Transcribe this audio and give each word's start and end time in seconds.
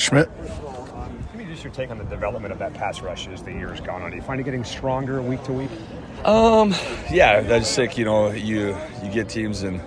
Schmidt. 0.00 0.30
Give 0.36 1.34
me 1.34 1.44
just 1.44 1.62
your 1.62 1.72
take 1.72 1.90
on 1.90 1.98
the 1.98 2.04
development 2.04 2.52
of 2.52 2.58
that 2.58 2.72
pass 2.74 3.00
rush 3.00 3.28
as 3.28 3.42
the 3.42 3.52
year's 3.52 3.80
gone 3.80 4.02
on. 4.02 4.10
Do 4.10 4.16
you 4.16 4.22
find 4.22 4.40
it 4.40 4.44
getting 4.44 4.64
stronger 4.64 5.20
week 5.20 5.42
to 5.44 5.52
week? 5.52 5.70
Um, 6.24 6.74
yeah, 7.10 7.42
I 7.44 7.58
just 7.58 7.76
think 7.76 7.98
you 7.98 8.04
know 8.04 8.30
you 8.30 8.76
you 9.02 9.10
get 9.10 9.28
teams 9.28 9.62
in 9.62 9.80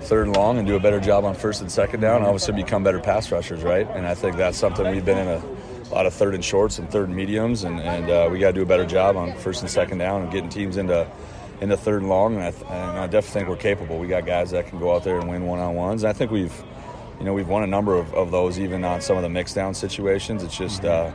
third 0.00 0.26
and 0.26 0.36
long 0.36 0.58
and 0.58 0.66
do 0.66 0.76
a 0.76 0.80
better 0.80 1.00
job 1.00 1.24
on 1.24 1.34
first 1.34 1.62
and 1.62 1.72
second 1.72 2.00
down. 2.00 2.22
Obviously, 2.22 2.54
become 2.54 2.84
better 2.84 3.00
pass 3.00 3.32
rushers, 3.32 3.62
right? 3.62 3.88
And 3.90 4.06
I 4.06 4.14
think 4.14 4.36
that's 4.36 4.58
something 4.58 4.88
we've 4.90 5.04
been 5.04 5.18
in 5.18 5.28
a, 5.28 5.42
a 5.88 5.90
lot 5.90 6.04
of 6.06 6.12
third 6.12 6.34
and 6.34 6.44
shorts 6.44 6.78
and 6.78 6.90
third 6.90 7.08
and 7.08 7.16
mediums, 7.16 7.64
and, 7.64 7.80
and 7.80 8.10
uh, 8.10 8.28
we 8.30 8.38
got 8.38 8.48
to 8.48 8.52
do 8.52 8.62
a 8.62 8.66
better 8.66 8.86
job 8.86 9.16
on 9.16 9.34
first 9.34 9.62
and 9.62 9.70
second 9.70 9.98
down 9.98 10.22
and 10.22 10.30
getting 10.30 10.50
teams 10.50 10.76
into 10.76 11.06
into 11.60 11.76
third 11.76 12.02
and 12.02 12.10
long. 12.10 12.34
And 12.34 12.44
I, 12.44 12.50
th- 12.50 12.64
and 12.64 12.98
I 12.98 13.06
definitely 13.06 13.40
think 13.40 13.48
we're 13.48 13.56
capable. 13.56 13.98
We 13.98 14.08
got 14.08 14.26
guys 14.26 14.50
that 14.50 14.66
can 14.66 14.78
go 14.78 14.94
out 14.94 15.04
there 15.04 15.18
and 15.18 15.28
win 15.28 15.46
one 15.46 15.58
on 15.58 15.74
ones. 15.74 16.02
And 16.02 16.10
I 16.10 16.12
think 16.12 16.30
we've 16.30 16.52
you 17.18 17.24
know, 17.24 17.32
we've 17.32 17.48
won 17.48 17.62
a 17.62 17.66
number 17.66 17.96
of, 17.96 18.12
of 18.14 18.30
those 18.30 18.58
even 18.58 18.84
on 18.84 19.00
some 19.00 19.16
of 19.16 19.22
the 19.22 19.28
mixed 19.28 19.54
down 19.54 19.74
situations. 19.74 20.42
It's 20.42 20.56
just 20.56 20.84
uh, 20.84 21.12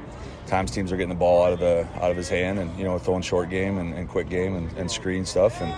times 0.49 0.71
teams 0.71 0.91
are 0.91 0.97
getting 0.97 1.09
the 1.09 1.15
ball 1.15 1.45
out 1.45 1.53
of 1.53 1.59
the 1.59 1.87
out 2.01 2.11
of 2.11 2.17
his 2.17 2.27
hand 2.27 2.59
and 2.59 2.75
you 2.77 2.83
know 2.83 2.97
throwing 2.97 3.21
short 3.21 3.49
game 3.49 3.77
and, 3.77 3.93
and 3.93 4.09
quick 4.09 4.29
game 4.29 4.55
and, 4.55 4.71
and, 4.77 4.91
screen 4.91 5.23
stuff 5.23 5.61
and 5.61 5.71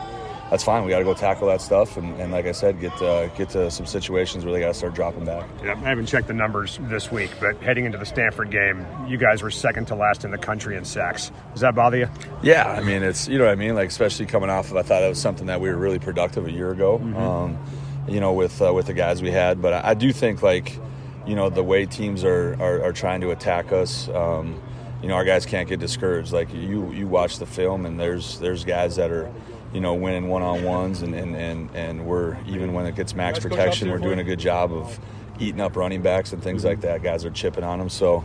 that's 0.49 0.65
fine. 0.65 0.83
We 0.83 0.89
got 0.89 0.99
to 0.99 1.05
go 1.05 1.13
tackle 1.13 1.47
that 1.47 1.61
stuff 1.61 1.95
and, 1.95 2.19
and 2.19 2.33
like 2.33 2.45
I 2.45 2.51
said, 2.51 2.81
get 2.81 2.99
uh, 3.01 3.27
get 3.29 3.49
to 3.51 3.71
some 3.71 3.85
situations 3.85 4.43
where 4.43 4.53
they 4.53 4.59
got 4.59 4.67
to 4.67 4.73
start 4.73 4.93
dropping 4.93 5.23
back. 5.23 5.47
Yeah, 5.63 5.73
I 5.73 5.89
haven't 5.89 6.07
checked 6.07 6.27
the 6.27 6.33
numbers 6.33 6.77
this 6.83 7.09
week, 7.09 7.31
but 7.39 7.55
heading 7.61 7.85
into 7.85 7.97
the 7.97 8.05
Stanford 8.05 8.51
game, 8.51 8.85
you 9.07 9.17
guys 9.17 9.41
were 9.41 9.51
second 9.51 9.85
to 9.87 9.95
last 9.95 10.25
in 10.25 10.31
the 10.31 10.37
country 10.37 10.75
in 10.75 10.83
sacks. 10.83 11.31
Does 11.53 11.61
that 11.61 11.73
bother 11.73 11.97
you? 11.97 12.09
Yeah, 12.43 12.69
I 12.69 12.81
mean 12.81 13.01
it's 13.01 13.29
you 13.29 13.37
know 13.37 13.45
what 13.45 13.51
I 13.51 13.55
mean. 13.55 13.75
Like 13.75 13.89
especially 13.89 14.25
coming 14.25 14.49
off 14.49 14.71
of, 14.71 14.77
I 14.77 14.81
thought 14.81 14.99
that 14.99 15.09
was 15.09 15.21
something 15.21 15.47
that 15.47 15.61
we 15.61 15.69
were 15.69 15.77
really 15.77 15.99
productive 15.99 16.45
a 16.45 16.51
year 16.51 16.71
ago. 16.71 16.97
Mm-hmm. 16.97 17.17
Um, 17.17 17.57
you 18.07 18.19
know, 18.19 18.33
with 18.33 18.61
uh, 18.61 18.73
with 18.73 18.87
the 18.87 18.93
guys 18.93 19.21
we 19.21 19.31
had. 19.31 19.61
But 19.61 19.85
I, 19.85 19.93
do 19.93 20.11
think 20.11 20.41
like, 20.41 20.77
you 21.25 21.35
know, 21.35 21.49
the 21.49 21.63
way 21.63 21.85
teams 21.85 22.23
are 22.23 22.55
are, 22.61 22.83
are 22.83 22.93
trying 22.93 23.21
to 23.21 23.31
attack 23.31 23.71
us. 23.71 24.09
Um, 24.09 24.61
you 25.01 25.07
know, 25.07 25.15
our 25.15 25.25
guys 25.25 25.45
can't 25.45 25.67
get 25.67 25.79
discouraged. 25.79 26.31
Like 26.31 26.53
you, 26.53 26.91
you 26.91 27.07
watch 27.07 27.39
the 27.39 27.45
film, 27.45 27.85
and 27.85 27.99
there's 27.99 28.39
there's 28.39 28.63
guys 28.63 28.95
that 28.97 29.11
are, 29.11 29.31
you 29.73 29.81
know, 29.81 29.95
winning 29.95 30.27
one 30.27 30.43
on 30.43 30.63
ones, 30.63 31.01
and, 31.01 31.15
and, 31.15 31.35
and, 31.35 31.69
and 31.73 32.05
we're 32.05 32.37
even 32.47 32.73
when 32.73 32.85
it 32.85 32.95
gets 32.95 33.15
max 33.15 33.39
protection, 33.39 33.89
we're 33.89 33.97
doing 33.97 34.19
a 34.19 34.23
good 34.23 34.39
job 34.39 34.71
of 34.71 34.99
eating 35.39 35.61
up 35.61 35.75
running 35.75 36.01
backs 36.01 36.33
and 36.33 36.43
things 36.43 36.63
like 36.63 36.81
that. 36.81 37.01
Guys 37.01 37.25
are 37.25 37.31
chipping 37.31 37.63
on 37.63 37.79
them. 37.79 37.89
So, 37.89 38.23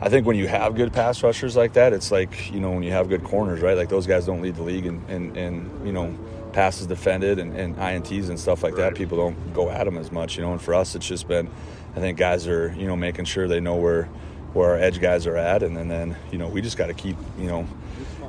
I 0.00 0.08
think 0.08 0.26
when 0.26 0.36
you 0.36 0.46
have 0.46 0.76
good 0.76 0.92
pass 0.92 1.22
rushers 1.22 1.56
like 1.56 1.72
that, 1.72 1.92
it's 1.92 2.12
like 2.12 2.52
you 2.52 2.60
know 2.60 2.70
when 2.70 2.84
you 2.84 2.92
have 2.92 3.08
good 3.08 3.24
corners, 3.24 3.60
right? 3.60 3.76
Like 3.76 3.88
those 3.88 4.06
guys 4.06 4.26
don't 4.26 4.42
lead 4.42 4.54
the 4.54 4.62
league, 4.62 4.86
and 4.86 5.08
and, 5.10 5.36
and 5.36 5.86
you 5.86 5.92
know 5.92 6.16
passes 6.52 6.86
defended 6.86 7.38
and, 7.38 7.56
and 7.56 7.76
ints 7.76 8.28
and 8.28 8.38
stuff 8.38 8.62
like 8.62 8.76
that. 8.76 8.94
People 8.94 9.18
don't 9.18 9.54
go 9.54 9.70
at 9.70 9.84
them 9.84 9.98
as 9.98 10.12
much, 10.12 10.36
you 10.36 10.42
know. 10.42 10.52
And 10.52 10.60
for 10.60 10.74
us, 10.74 10.94
it's 10.94 11.06
just 11.06 11.28
been, 11.28 11.48
I 11.96 12.00
think 12.00 12.18
guys 12.18 12.46
are 12.46 12.74
you 12.76 12.86
know 12.86 12.96
making 12.96 13.24
sure 13.24 13.48
they 13.48 13.60
know 13.60 13.76
where 13.76 14.04
where 14.52 14.70
our 14.70 14.76
edge 14.76 15.00
guys 15.00 15.26
are 15.26 15.36
at, 15.36 15.62
and 15.62 15.76
then, 15.76 15.88
then 15.88 16.16
you 16.30 16.38
know 16.38 16.48
we 16.48 16.60
just 16.60 16.76
got 16.76 16.88
to 16.88 16.94
keep 16.94 17.16
you 17.38 17.46
know 17.46 17.66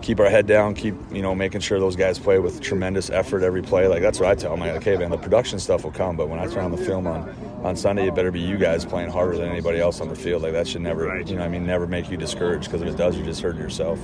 keep 0.04 0.20
our 0.20 0.30
head 0.30 0.46
down, 0.46 0.76
keep 0.76 0.94
you 1.12 1.22
know 1.22 1.34
making 1.34 1.62
sure 1.62 1.80
those 1.80 1.96
guys 1.96 2.20
play 2.20 2.38
with 2.38 2.62
tremendous 2.62 3.10
effort 3.10 3.42
every 3.42 3.64
play. 3.64 3.88
Like 3.88 4.02
that's 4.02 4.20
what 4.20 4.30
I 4.30 4.36
tell 4.36 4.52
them. 4.52 4.60
Like, 4.60 4.74
okay, 4.74 4.98
man, 4.98 5.10
the 5.10 5.18
production 5.18 5.60
stuff 5.60 5.84
will 5.84 5.92
come, 5.92 6.16
but 6.16 6.30
when 6.30 6.40
I 6.40 6.46
turn 6.46 6.66
on 6.66 6.72
the 6.72 6.78
film 6.78 7.08
on 7.08 7.34
on 7.64 7.76
Sunday, 7.78 8.08
it 8.08 8.14
better 8.14 8.32
be 8.32 8.42
you 8.42 8.58
guys 8.58 8.86
playing 8.86 9.10
harder 9.10 9.38
than 9.38 9.48
anybody 9.48 9.80
else 9.80 10.02
on 10.02 10.10
the 10.10 10.16
field. 10.16 10.44
Like 10.44 10.52
that 10.52 10.68
should 10.68 10.82
never, 10.82 11.06
right. 11.08 11.28
you 11.28 11.38
know, 11.38 11.44
I 11.44 11.48
mean, 11.48 11.66
never 11.66 11.88
make 11.88 12.12
you 12.12 12.18
discouraged 12.18 12.66
because 12.66 12.82
if 12.82 12.90
it 12.90 12.98
does, 12.98 13.16
you're 13.16 13.26
just 13.26 13.42
hurting 13.42 13.62
yourself. 13.62 14.00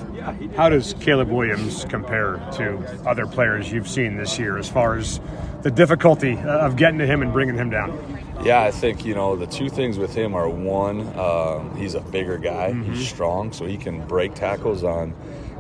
How 0.56 0.70
does 0.70 0.96
Caleb 1.02 1.30
Williams 1.30 1.86
compare 1.90 2.38
to 2.54 2.80
other 3.06 3.28
players 3.28 3.72
you've 3.72 3.90
seen 3.90 4.16
this 4.16 4.40
year 4.40 4.58
as 4.58 4.70
far 4.70 4.98
as 4.98 5.20
the 5.62 5.72
difficulty 5.72 6.38
of 6.38 6.78
getting 6.78 7.00
to 7.00 7.06
him 7.06 7.22
and 7.22 7.34
bringing 7.34 7.56
him 7.56 7.70
down? 7.70 8.18
Yeah, 8.46 8.62
I 8.62 8.72
think 8.72 9.04
you 9.04 9.14
know 9.14 9.36
the 9.36 9.48
two 9.48 9.68
things 9.68 9.98
with 9.98 10.16
him 10.16 10.34
are 10.34 10.48
one, 10.48 11.02
um, 11.20 11.76
he's 11.76 11.94
a 11.94 12.00
bigger 12.00 12.38
guy, 12.38 12.72
mm-hmm. 12.72 12.94
he's 12.94 13.10
strong, 13.10 13.52
so 13.52 13.66
he 13.66 13.76
can 13.76 14.08
break 14.08 14.34
tackles 14.34 14.86
on 14.86 15.14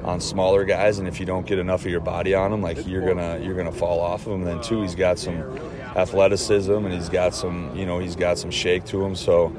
on 0.03 0.21
smaller 0.21 0.63
guys, 0.63 0.99
and 0.99 1.07
if 1.07 1.19
you 1.19 1.25
don't 1.25 1.45
get 1.45 1.59
enough 1.59 1.85
of 1.85 1.91
your 1.91 1.99
body 1.99 2.33
on 2.33 2.53
him, 2.53 2.61
like 2.61 2.87
you're 2.87 3.05
gonna 3.05 3.39
you're 3.39 3.55
gonna 3.55 3.71
fall 3.71 3.99
off 3.99 4.27
of. 4.27 4.33
And 4.33 4.47
then 4.47 4.61
two, 4.61 4.81
he's 4.81 4.95
got 4.95 5.19
some 5.19 5.59
athleticism 5.95 6.71
and 6.71 6.93
he's 6.93 7.09
got 7.09 7.33
some 7.33 7.75
you 7.75 7.85
know 7.85 7.99
he's 7.99 8.15
got 8.15 8.37
some 8.37 8.51
shake 8.51 8.85
to 8.85 9.03
him. 9.03 9.15
So 9.15 9.49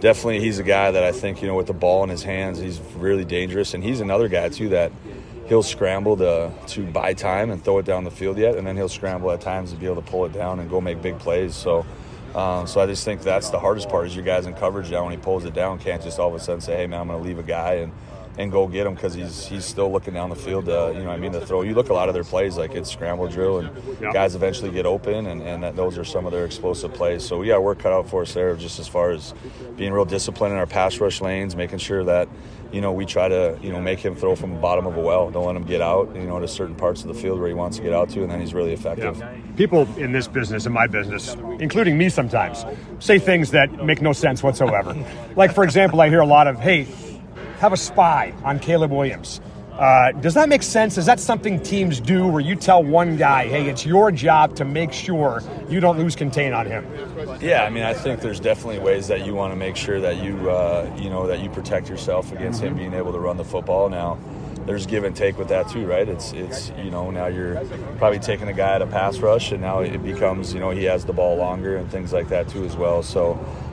definitely 0.00 0.40
he's 0.40 0.58
a 0.58 0.62
guy 0.62 0.90
that 0.90 1.04
I 1.04 1.12
think 1.12 1.42
you 1.42 1.48
know 1.48 1.54
with 1.54 1.66
the 1.66 1.74
ball 1.74 2.02
in 2.04 2.10
his 2.10 2.22
hands, 2.22 2.58
he's 2.58 2.80
really 2.96 3.24
dangerous. 3.24 3.74
And 3.74 3.82
he's 3.82 4.00
another 4.00 4.28
guy 4.28 4.48
too 4.48 4.70
that 4.70 4.92
he'll 5.48 5.62
scramble 5.62 6.16
to 6.16 6.50
to 6.68 6.86
buy 6.86 7.14
time 7.14 7.50
and 7.50 7.62
throw 7.62 7.78
it 7.78 7.86
down 7.86 8.04
the 8.04 8.10
field 8.10 8.38
yet, 8.38 8.56
and 8.56 8.66
then 8.66 8.76
he'll 8.76 8.88
scramble 8.88 9.30
at 9.30 9.40
times 9.40 9.70
to 9.72 9.76
be 9.76 9.86
able 9.86 10.02
to 10.02 10.10
pull 10.10 10.24
it 10.24 10.32
down 10.32 10.60
and 10.60 10.68
go 10.68 10.80
make 10.80 11.02
big 11.02 11.18
plays. 11.18 11.54
So. 11.54 11.86
Um, 12.34 12.66
so 12.66 12.80
I 12.80 12.86
just 12.86 13.04
think 13.04 13.22
that's 13.22 13.50
the 13.50 13.60
hardest 13.60 13.88
part 13.88 14.08
is 14.08 14.16
your 14.16 14.24
guys 14.24 14.46
in 14.46 14.54
coverage 14.54 14.90
down 14.90 15.04
when 15.04 15.12
he 15.12 15.18
pulls 15.18 15.44
it 15.44 15.54
down 15.54 15.78
can't 15.78 16.02
just 16.02 16.18
all 16.18 16.26
of 16.26 16.34
a 16.34 16.40
sudden 16.40 16.60
say, 16.60 16.74
"Hey 16.74 16.88
man, 16.88 17.02
I'm 17.02 17.06
going 17.06 17.22
to 17.22 17.24
leave 17.24 17.38
a 17.38 17.44
guy 17.44 17.74
and 17.74 17.92
and 18.36 18.50
go 18.50 18.66
get 18.66 18.86
him 18.86 18.94
because 18.94 19.14
he's 19.14 19.46
he's 19.46 19.64
still 19.64 19.90
looking 19.92 20.14
down 20.14 20.30
the 20.30 20.36
field. 20.36 20.66
To, 20.66 20.92
you 20.94 21.04
know, 21.04 21.10
I 21.10 21.16
mean, 21.16 21.32
to 21.32 21.44
throw. 21.44 21.62
You 21.62 21.74
look 21.74 21.88
a 21.88 21.94
lot 21.94 22.08
of 22.08 22.14
their 22.14 22.24
plays 22.24 22.56
like 22.56 22.72
it's 22.72 22.90
scramble 22.90 23.28
drill, 23.28 23.58
and 23.58 24.12
guys 24.12 24.34
eventually 24.34 24.70
get 24.70 24.86
open, 24.86 25.26
and, 25.26 25.42
and 25.42 25.62
that, 25.62 25.76
those 25.76 25.98
are 25.98 26.04
some 26.04 26.26
of 26.26 26.32
their 26.32 26.44
explosive 26.44 26.92
plays. 26.94 27.24
So 27.24 27.38
we 27.38 27.48
got 27.48 27.62
work 27.62 27.78
cut 27.78 27.92
out 27.92 28.08
for 28.08 28.22
us 28.22 28.34
there, 28.34 28.56
just 28.56 28.78
as 28.78 28.88
far 28.88 29.10
as 29.10 29.34
being 29.76 29.92
real 29.92 30.04
disciplined 30.04 30.52
in 30.52 30.58
our 30.58 30.66
pass 30.66 30.98
rush 30.98 31.20
lanes, 31.20 31.54
making 31.54 31.78
sure 31.78 32.02
that 32.04 32.28
you 32.72 32.80
know 32.80 32.92
we 32.92 33.06
try 33.06 33.28
to 33.28 33.56
you 33.62 33.70
know 33.70 33.80
make 33.80 34.00
him 34.00 34.16
throw 34.16 34.34
from 34.34 34.54
the 34.54 34.60
bottom 34.60 34.86
of 34.86 34.96
a 34.96 35.00
well. 35.00 35.30
Don't 35.30 35.46
let 35.46 35.54
him 35.54 35.64
get 35.64 35.80
out, 35.80 36.14
you 36.16 36.24
know, 36.26 36.40
to 36.40 36.48
certain 36.48 36.74
parts 36.74 37.02
of 37.02 37.08
the 37.08 37.14
field 37.14 37.38
where 37.38 37.48
he 37.48 37.54
wants 37.54 37.76
to 37.76 37.82
get 37.84 37.92
out 37.92 38.10
to, 38.10 38.22
and 38.22 38.30
then 38.30 38.40
he's 38.40 38.54
really 38.54 38.72
effective. 38.72 39.18
Yeah. 39.18 39.36
People 39.56 39.86
in 39.96 40.10
this 40.10 40.26
business, 40.26 40.66
in 40.66 40.72
my 40.72 40.88
business, 40.88 41.34
including 41.60 41.96
me 41.96 42.08
sometimes, 42.08 42.64
say 42.98 43.20
things 43.20 43.52
that 43.52 43.84
make 43.84 44.02
no 44.02 44.12
sense 44.12 44.42
whatsoever. 44.42 44.96
like 45.36 45.52
for 45.54 45.62
example, 45.62 46.00
I 46.00 46.08
hear 46.08 46.20
a 46.20 46.26
lot 46.26 46.48
of, 46.48 46.58
"Hey." 46.58 46.88
Have 47.58 47.72
a 47.72 47.76
spy 47.76 48.32
on 48.44 48.58
Caleb 48.58 48.90
Williams. 48.90 49.40
Uh, 49.78 50.12
does 50.12 50.34
that 50.34 50.48
make 50.48 50.62
sense? 50.62 50.96
Is 50.96 51.06
that 51.06 51.18
something 51.18 51.60
teams 51.60 51.98
do 51.98 52.28
where 52.28 52.40
you 52.40 52.54
tell 52.54 52.84
one 52.84 53.16
guy, 53.16 53.48
hey, 53.48 53.68
it's 53.68 53.84
your 53.84 54.12
job 54.12 54.54
to 54.56 54.64
make 54.64 54.92
sure 54.92 55.42
you 55.68 55.80
don't 55.80 55.98
lose 55.98 56.14
contain 56.14 56.52
on 56.52 56.66
him? 56.66 56.86
Yeah, 57.40 57.64
I 57.64 57.70
mean, 57.70 57.82
I 57.82 57.92
think 57.92 58.20
there's 58.20 58.38
definitely 58.38 58.78
ways 58.78 59.08
that 59.08 59.26
you 59.26 59.34
want 59.34 59.52
to 59.52 59.56
make 59.56 59.74
sure 59.74 60.00
that 60.00 60.22
you, 60.22 60.48
uh, 60.48 60.88
you 60.96 61.10
know, 61.10 61.26
that 61.26 61.40
you 61.40 61.50
protect 61.50 61.88
yourself 61.88 62.30
against 62.30 62.60
mm-hmm. 62.60 62.68
him 62.68 62.76
being 62.76 62.94
able 62.94 63.10
to 63.12 63.18
run 63.18 63.36
the 63.36 63.44
football. 63.44 63.88
Now, 63.88 64.16
there's 64.66 64.86
give 64.86 65.04
and 65.04 65.14
take 65.14 65.38
with 65.38 65.48
that 65.48 65.68
too, 65.68 65.86
right? 65.86 66.08
It's 66.08 66.32
it's 66.32 66.70
you 66.78 66.90
know 66.90 67.10
now 67.10 67.26
you're 67.26 67.62
probably 67.98 68.18
taking 68.18 68.48
a 68.48 68.52
guy 68.52 68.74
at 68.74 68.82
a 68.82 68.86
pass 68.86 69.18
rush, 69.18 69.52
and 69.52 69.60
now 69.60 69.80
it 69.80 70.02
becomes 70.02 70.54
you 70.54 70.60
know 70.60 70.70
he 70.70 70.84
has 70.84 71.04
the 71.04 71.12
ball 71.12 71.36
longer 71.36 71.76
and 71.76 71.90
things 71.90 72.12
like 72.12 72.28
that 72.28 72.48
too 72.48 72.64
as 72.64 72.76
well. 72.76 73.02
So 73.02 73.32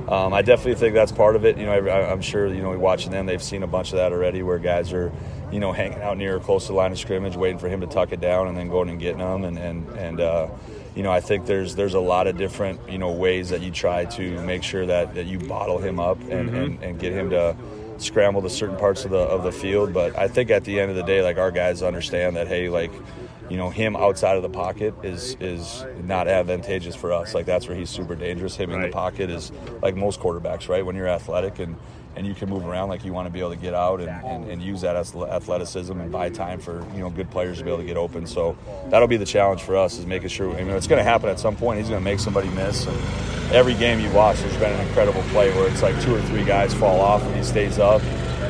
um, 0.10 0.34
I 0.34 0.42
definitely 0.42 0.76
think 0.76 0.94
that's 0.94 1.12
part 1.12 1.36
of 1.36 1.46
it. 1.46 1.58
You 1.58 1.66
know, 1.66 1.72
I, 1.72 2.12
am 2.12 2.22
sure 2.22 2.48
you 2.48 2.62
know 2.62 2.78
watching 2.78 3.12
them, 3.12 3.26
they've 3.26 3.42
seen 3.42 3.64
a 3.64 3.68
bunch 3.68 3.92
of 3.92 3.98
that 3.98 4.12
already, 4.12 4.44
where 4.44 4.60
guys 4.60 4.92
are, 4.92 5.12
you 5.52 5.60
know, 5.60 5.72
hanging 5.72 6.02
out 6.02 6.18
near 6.18 6.36
or 6.36 6.40
close 6.40 6.64
to 6.68 6.74
the 6.74 6.78
line 6.78 6.92
of 6.92 7.00
scrimmage, 7.00 7.36
waiting 7.36 7.60
for 7.60 7.70
him 7.70 7.82
to 7.82 7.88
tuck 7.88 8.12
it 8.12 8.20
down, 8.20 8.48
and 8.48 8.58
then 8.58 8.70
going 8.70 8.90
and 8.90 9.00
getting 9.00 9.20
them. 9.20 9.46
And 9.46 9.58
and 9.58 9.88
and 9.98 10.20
uh, 10.20 10.50
you 10.96 11.04
know, 11.04 11.12
I 11.12 11.22
think 11.22 11.46
there's 11.46 11.76
there's 11.76 11.94
a 11.94 12.00
lot 12.00 12.28
of 12.28 12.38
different 12.38 12.90
you 12.90 12.98
know 12.98 13.12
ways 13.12 13.50
that 13.50 13.62
you 13.62 13.72
try 13.72 14.06
to 14.06 14.42
make 14.42 14.64
sure 14.64 14.86
that, 14.86 15.16
that 15.16 15.26
you 15.26 15.40
bottle 15.40 15.78
him 15.78 16.00
up 16.00 16.20
and, 16.30 16.50
mm-hmm. 16.50 16.56
and, 16.56 16.84
and 16.84 17.00
get 17.00 17.14
him 17.14 17.30
to 17.30 17.56
scramble 18.02 18.42
to 18.42 18.50
certain 18.50 18.78
parts 18.78 19.06
of 19.06 19.12
the 19.12 19.18
of 19.18 19.44
the 19.44 19.52
field. 19.52 19.94
But 19.94 20.18
I 20.18 20.28
think 20.28 20.50
at 20.50 20.64
the 20.64 20.80
end 20.80 20.90
of 20.90 20.98
the 20.98 21.04
day, 21.04 21.22
like 21.22 21.38
our 21.38 21.52
guys 21.52 21.82
understand 21.82 22.36
that 22.36 22.48
hey, 22.48 22.70
like 22.70 22.92
you 23.50 23.58
know 23.58 23.70
him 23.70 23.96
outside 23.96 24.38
of 24.38 24.44
the 24.44 24.50
pocket 24.50 24.94
is 25.04 25.36
is 25.40 25.86
not 26.04 26.28
advantageous 26.28 26.96
for 26.96 27.12
us. 27.12 27.34
Like 27.34 27.46
that's 27.46 27.68
where 27.68 27.78
he's 27.78 27.90
super 27.90 28.16
dangerous. 28.16 28.56
Him 28.56 28.70
right. 28.70 28.78
in 28.78 28.82
the 28.84 28.94
pocket 28.94 29.30
is 29.30 29.52
like 29.82 29.96
most 29.96 30.20
quarterbacks, 30.20 30.70
right? 30.70 30.86
When 30.86 30.96
you're 30.96 31.10
athletic 31.10 31.60
and 31.60 31.76
and 32.16 32.28
you 32.28 32.34
can 32.34 32.50
move 32.50 32.66
around 32.66 32.90
like 32.90 33.06
you 33.06 33.14
want 33.14 33.28
to 33.28 33.32
be 33.32 33.40
able 33.40 33.52
to 33.52 33.56
get 33.56 33.74
out 33.74 34.02
and, 34.02 34.10
and, 34.26 34.50
and, 34.50 34.62
use 34.62 34.82
that 34.82 34.96
as 34.96 35.16
athleticism 35.16 36.00
and 36.00 36.12
buy 36.12 36.30
time 36.30 36.60
for 36.60 36.86
you 36.94 37.00
know 37.00 37.10
good 37.10 37.30
players 37.32 37.60
to 37.60 37.64
be 37.64 37.70
able 37.70 37.80
to 37.80 37.86
get 37.86 37.98
open. 37.98 38.28
So 38.28 38.58
that'll 38.90 39.08
be 39.08 39.18
the 39.18 39.26
challenge 39.26 39.62
for 39.62 39.78
us 39.78 39.98
is 39.98 40.06
making 40.06 40.30
sure. 40.30 40.52
I 40.54 40.64
mean, 40.64 40.76
it's 40.76 40.88
going 40.88 41.00
to 41.00 41.10
happen 41.10 41.30
at 41.30 41.40
some 41.40 41.56
point. 41.56 41.80
He's 41.80 41.90
going 41.90 42.02
to 42.02 42.04
make 42.04 42.20
somebody 42.20 42.50
miss. 42.50 42.86
And 42.86 42.98
every 43.54 43.74
game 43.74 44.00
you 44.00 44.12
watch, 44.12 44.40
there's 44.40 44.58
been 44.58 44.74
an 44.74 44.88
incredible 44.88 45.22
play 45.30 45.54
where 45.56 45.68
it's 45.70 45.82
like 45.82 46.00
two 46.02 46.16
or 46.16 46.22
three 46.24 46.44
guys 46.44 46.74
fall 46.74 47.00
off 47.00 47.24
and 47.24 47.36
he 47.36 47.44
stays 47.44 47.80
up 47.80 48.02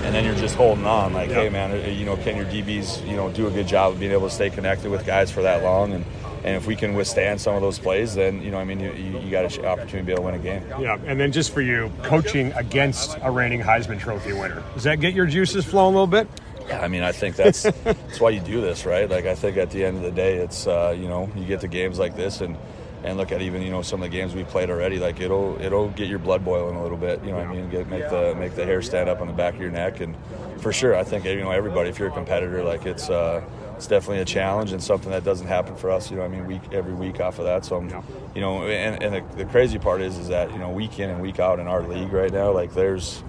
and 0.03 0.15
then 0.15 0.25
you're 0.25 0.35
just 0.35 0.55
holding 0.55 0.85
on. 0.85 1.13
Like, 1.13 1.29
hey, 1.29 1.49
man, 1.49 1.71
uh, 1.71 1.87
you 1.87 2.05
know, 2.05 2.17
can 2.17 2.35
your 2.35 2.45
DBs, 2.45 3.07
you 3.07 3.15
know, 3.15 3.31
do 3.31 3.47
a 3.47 3.51
good 3.51 3.67
job 3.67 3.93
of 3.93 3.99
being 3.99 4.11
able 4.11 4.27
to 4.27 4.33
stay 4.33 4.49
connected 4.49 4.89
with 4.89 5.05
guys 5.05 5.31
for 5.31 5.41
that 5.43 5.63
long 5.63 5.93
and 5.93 6.05
and 6.43 6.55
if 6.55 6.65
we 6.65 6.75
can 6.75 6.93
withstand 6.93 7.39
some 7.39 7.55
of 7.55 7.61
those 7.61 7.79
plays, 7.79 8.15
then 8.15 8.41
you 8.41 8.51
know, 8.51 8.57
I 8.57 8.63
mean, 8.63 8.79
you, 8.79 8.91
you 8.91 9.29
got 9.29 9.57
an 9.57 9.65
opportunity 9.65 9.99
to 9.99 10.03
be 10.03 10.11
able 10.11 10.23
to 10.23 10.25
win 10.25 10.35
a 10.35 10.39
game. 10.39 10.63
Yeah, 10.79 10.97
and 11.05 11.19
then 11.19 11.31
just 11.31 11.53
for 11.53 11.61
you, 11.61 11.91
coaching 12.03 12.51
against 12.53 13.17
a 13.21 13.31
reigning 13.31 13.61
Heisman 13.61 13.99
Trophy 13.99 14.33
winner, 14.33 14.63
does 14.73 14.83
that 14.83 14.99
get 14.99 15.13
your 15.13 15.25
juices 15.25 15.65
flowing 15.65 15.95
a 15.95 15.97
little 15.97 16.07
bit? 16.07 16.27
Yeah, 16.67 16.81
I 16.81 16.87
mean, 16.87 17.03
I 17.03 17.11
think 17.11 17.35
that's 17.35 17.63
that's 17.63 18.19
why 18.19 18.31
you 18.31 18.39
do 18.39 18.61
this, 18.61 18.85
right? 18.85 19.09
Like, 19.09 19.25
I 19.25 19.35
think 19.35 19.57
at 19.57 19.71
the 19.71 19.83
end 19.83 19.97
of 19.97 20.03
the 20.03 20.11
day, 20.11 20.37
it's 20.37 20.67
uh, 20.67 20.95
you 20.97 21.07
know, 21.07 21.29
you 21.35 21.45
get 21.45 21.61
to 21.61 21.67
games 21.67 21.99
like 21.99 22.15
this 22.15 22.41
and 22.41 22.57
and 23.03 23.17
look 23.17 23.31
at 23.31 23.41
even 23.41 23.61
you 23.61 23.71
know 23.71 23.81
some 23.81 24.01
of 24.01 24.09
the 24.09 24.15
games 24.15 24.35
we 24.35 24.43
played 24.43 24.69
already. 24.69 24.99
Like 24.99 25.19
it'll 25.19 25.59
it'll 25.61 25.89
get 25.89 26.07
your 26.07 26.19
blood 26.19 26.45
boiling 26.45 26.75
a 26.75 26.83
little 26.83 26.97
bit. 26.97 27.23
You 27.23 27.31
know 27.31 27.37
what 27.37 27.47
I 27.47 27.53
mean? 27.53 27.69
Get 27.69 27.87
make 27.89 28.09
the 28.09 28.35
make 28.35 28.55
the 28.55 28.65
hair 28.65 28.81
stand 28.81 29.09
up 29.09 29.21
on 29.21 29.27
the 29.27 29.33
back 29.33 29.55
of 29.55 29.61
your 29.61 29.71
neck. 29.71 30.01
And 30.01 30.15
for 30.59 30.71
sure, 30.71 30.95
I 30.95 31.03
think 31.03 31.25
you 31.25 31.41
know 31.41 31.51
everybody. 31.51 31.89
If 31.89 31.99
you're 31.99 32.09
a 32.09 32.13
competitor, 32.13 32.63
like 32.63 32.85
it's 32.85 33.09
uh, 33.09 33.43
it's 33.81 33.87
definitely 33.87 34.21
a 34.21 34.25
challenge 34.25 34.73
and 34.73 34.83
something 34.83 35.09
that 35.09 35.23
doesn't 35.23 35.47
happen 35.47 35.75
for 35.75 35.89
us. 35.89 36.11
You 36.11 36.17
know, 36.17 36.23
I 36.23 36.27
mean, 36.27 36.45
week 36.45 36.61
every 36.71 36.93
week 36.93 37.19
off 37.19 37.39
of 37.39 37.45
that. 37.45 37.65
So, 37.65 37.77
I'm, 37.77 37.89
you 38.35 38.39
know, 38.39 38.67
and, 38.67 39.01
and 39.01 39.15
the, 39.15 39.37
the 39.37 39.45
crazy 39.45 39.79
part 39.79 40.01
is 40.01 40.19
is 40.19 40.27
that 40.27 40.51
you 40.51 40.59
know 40.59 40.69
week 40.69 40.99
in 40.99 41.09
and 41.09 41.19
week 41.19 41.39
out 41.39 41.59
in 41.59 41.65
our 41.65 41.81
league 41.81 42.13
right 42.13 42.31
now, 42.31 42.51
like 42.51 42.75
there's 42.75 43.23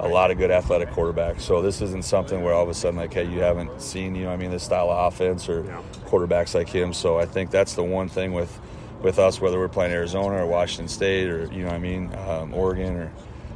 a 0.00 0.08
lot 0.08 0.32
of 0.32 0.38
good 0.38 0.50
athletic 0.50 0.90
quarterbacks. 0.90 1.42
So 1.42 1.62
this 1.62 1.80
isn't 1.80 2.04
something 2.04 2.42
where 2.42 2.52
all 2.52 2.64
of 2.64 2.68
a 2.68 2.74
sudden, 2.74 2.96
like, 2.96 3.14
hey, 3.14 3.30
you 3.30 3.38
haven't 3.42 3.80
seen, 3.80 4.16
you 4.16 4.24
know, 4.24 4.32
I 4.32 4.36
mean, 4.36 4.50
this 4.50 4.64
style 4.64 4.90
of 4.90 5.12
offense 5.12 5.48
or 5.48 5.62
quarterbacks 6.06 6.52
like 6.52 6.68
him. 6.68 6.92
So 6.92 7.20
I 7.20 7.24
think 7.24 7.52
that's 7.52 7.74
the 7.74 7.84
one 7.84 8.08
thing 8.08 8.32
with 8.32 8.58
with 9.02 9.20
us, 9.20 9.40
whether 9.40 9.56
we're 9.56 9.68
playing 9.68 9.92
Arizona 9.92 10.42
or 10.42 10.46
Washington 10.48 10.88
State 10.88 11.28
or 11.28 11.44
you 11.52 11.62
know, 11.62 11.70
I 11.70 11.78
mean, 11.78 12.12
um, 12.26 12.52
Oregon 12.54 12.96
or 12.96 13.12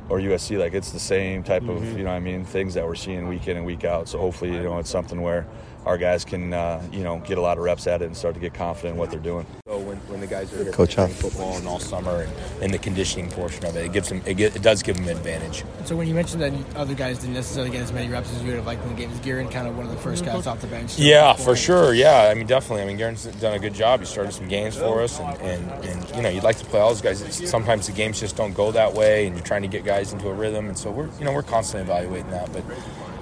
or 0.08 0.18
USC, 0.18 0.58
like 0.58 0.74
it's 0.74 0.92
the 0.92 1.00
same 1.00 1.42
type 1.42 1.62
mm-hmm. 1.62 1.76
of 1.76 1.98
you 1.98 2.04
know, 2.04 2.10
I 2.10 2.20
mean, 2.20 2.44
things 2.44 2.74
that 2.74 2.86
we're 2.86 2.94
seeing 2.94 3.28
week 3.28 3.48
in 3.48 3.56
and 3.56 3.66
week 3.66 3.84
out. 3.84 4.08
So 4.08 4.18
hopefully, 4.18 4.52
you 4.52 4.62
know, 4.62 4.78
it's 4.78 4.90
something 4.90 5.20
where 5.20 5.46
our 5.84 5.96
guys 5.96 6.24
can 6.24 6.52
uh, 6.52 6.82
you 6.92 7.02
know 7.02 7.18
get 7.20 7.38
a 7.38 7.40
lot 7.40 7.58
of 7.58 7.64
reps 7.64 7.86
at 7.86 8.02
it 8.02 8.06
and 8.06 8.16
start 8.16 8.34
to 8.34 8.40
get 8.40 8.52
confident 8.52 8.94
in 8.94 8.98
what 8.98 9.10
they're 9.10 9.20
doing. 9.20 9.46
So 9.66 9.75
when, 10.16 10.20
when 10.20 10.28
the 10.28 10.34
guys 10.34 10.52
are 10.52 10.62
here 10.64 10.72
Coach 10.72 10.94
playing 10.94 11.12
football 11.12 11.56
and 11.56 11.66
all 11.66 11.78
summer 11.78 12.22
and, 12.22 12.32
and, 12.62 12.74
the 12.74 12.78
conditioning 12.78 13.30
portion 13.30 13.64
of 13.64 13.76
it, 13.76 13.86
it 13.86 13.92
gives 13.92 14.08
them 14.08 14.22
it, 14.26 14.34
get, 14.34 14.56
it, 14.56 14.62
does 14.62 14.82
give 14.82 14.96
them 14.96 15.08
an 15.08 15.16
advantage. 15.16 15.64
So 15.84 15.96
when 15.96 16.08
you 16.08 16.14
mentioned 16.14 16.42
that 16.42 16.52
other 16.76 16.94
guys 16.94 17.18
didn't 17.18 17.34
necessarily 17.34 17.70
get 17.70 17.82
as 17.82 17.92
many 17.92 18.08
reps 18.08 18.32
as 18.32 18.42
you 18.42 18.48
would 18.48 18.56
have 18.56 18.66
liked 18.66 18.82
in 18.82 18.88
the 18.90 18.94
game, 18.94 19.10
is 19.10 19.18
Geirean 19.20 19.50
kind 19.50 19.68
of 19.68 19.76
one 19.76 19.86
of 19.86 19.92
the 19.92 19.98
first 19.98 20.24
guys 20.24 20.46
off 20.46 20.60
the 20.60 20.66
bench? 20.66 20.98
Yeah, 20.98 21.34
for 21.34 21.56
sure. 21.56 21.94
Yeah, 21.94 22.28
I 22.30 22.34
mean 22.34 22.46
definitely. 22.46 22.82
I 22.82 22.86
mean 22.86 22.98
Geirean's 22.98 23.24
done 23.40 23.54
a 23.54 23.58
good 23.58 23.74
job. 23.74 24.00
He 24.00 24.06
started 24.06 24.32
some 24.32 24.48
games 24.48 24.76
for 24.76 25.02
us, 25.02 25.20
and, 25.20 25.40
and, 25.40 25.84
and 25.84 26.16
you 26.16 26.22
know 26.22 26.28
you'd 26.28 26.44
like 26.44 26.56
to 26.58 26.64
play 26.64 26.80
all 26.80 26.88
those 26.90 27.00
guys. 27.00 27.22
It's, 27.22 27.48
sometimes 27.48 27.86
the 27.86 27.92
games 27.92 28.20
just 28.20 28.36
don't 28.36 28.54
go 28.54 28.72
that 28.72 28.94
way, 28.94 29.26
and 29.26 29.36
you're 29.36 29.44
trying 29.44 29.62
to 29.62 29.68
get 29.68 29.84
guys 29.84 30.12
into 30.12 30.28
a 30.28 30.34
rhythm, 30.34 30.68
and 30.68 30.78
so 30.78 30.90
we're 30.90 31.08
you 31.18 31.24
know 31.24 31.32
we're 31.32 31.42
constantly 31.42 31.90
evaluating 31.92 32.30
that, 32.30 32.50
but. 32.52 32.64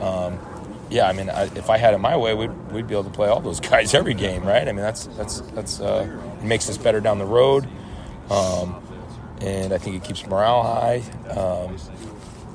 Um, 0.02 0.38
yeah, 0.94 1.08
I 1.08 1.12
mean, 1.12 1.28
I, 1.28 1.44
if 1.56 1.70
I 1.70 1.76
had 1.76 1.92
it 1.92 1.98
my 1.98 2.16
way, 2.16 2.34
we'd, 2.34 2.52
we'd 2.70 2.86
be 2.86 2.94
able 2.94 3.04
to 3.04 3.10
play 3.10 3.28
all 3.28 3.40
those 3.40 3.58
guys 3.70 3.94
every 3.94 4.14
game, 4.14 4.44
right? 4.44 4.66
I 4.68 4.72
mean, 4.72 4.76
that's 4.76 5.06
that's 5.08 5.40
that's 5.40 5.80
uh, 5.80 6.08
it 6.38 6.44
makes 6.44 6.70
us 6.70 6.78
better 6.78 7.00
down 7.00 7.18
the 7.18 7.24
road, 7.24 7.66
um, 8.30 8.80
and 9.40 9.74
I 9.74 9.78
think 9.78 9.96
it 9.96 10.04
keeps 10.04 10.24
morale 10.26 10.62
high. 10.62 11.02
Um, 11.30 11.76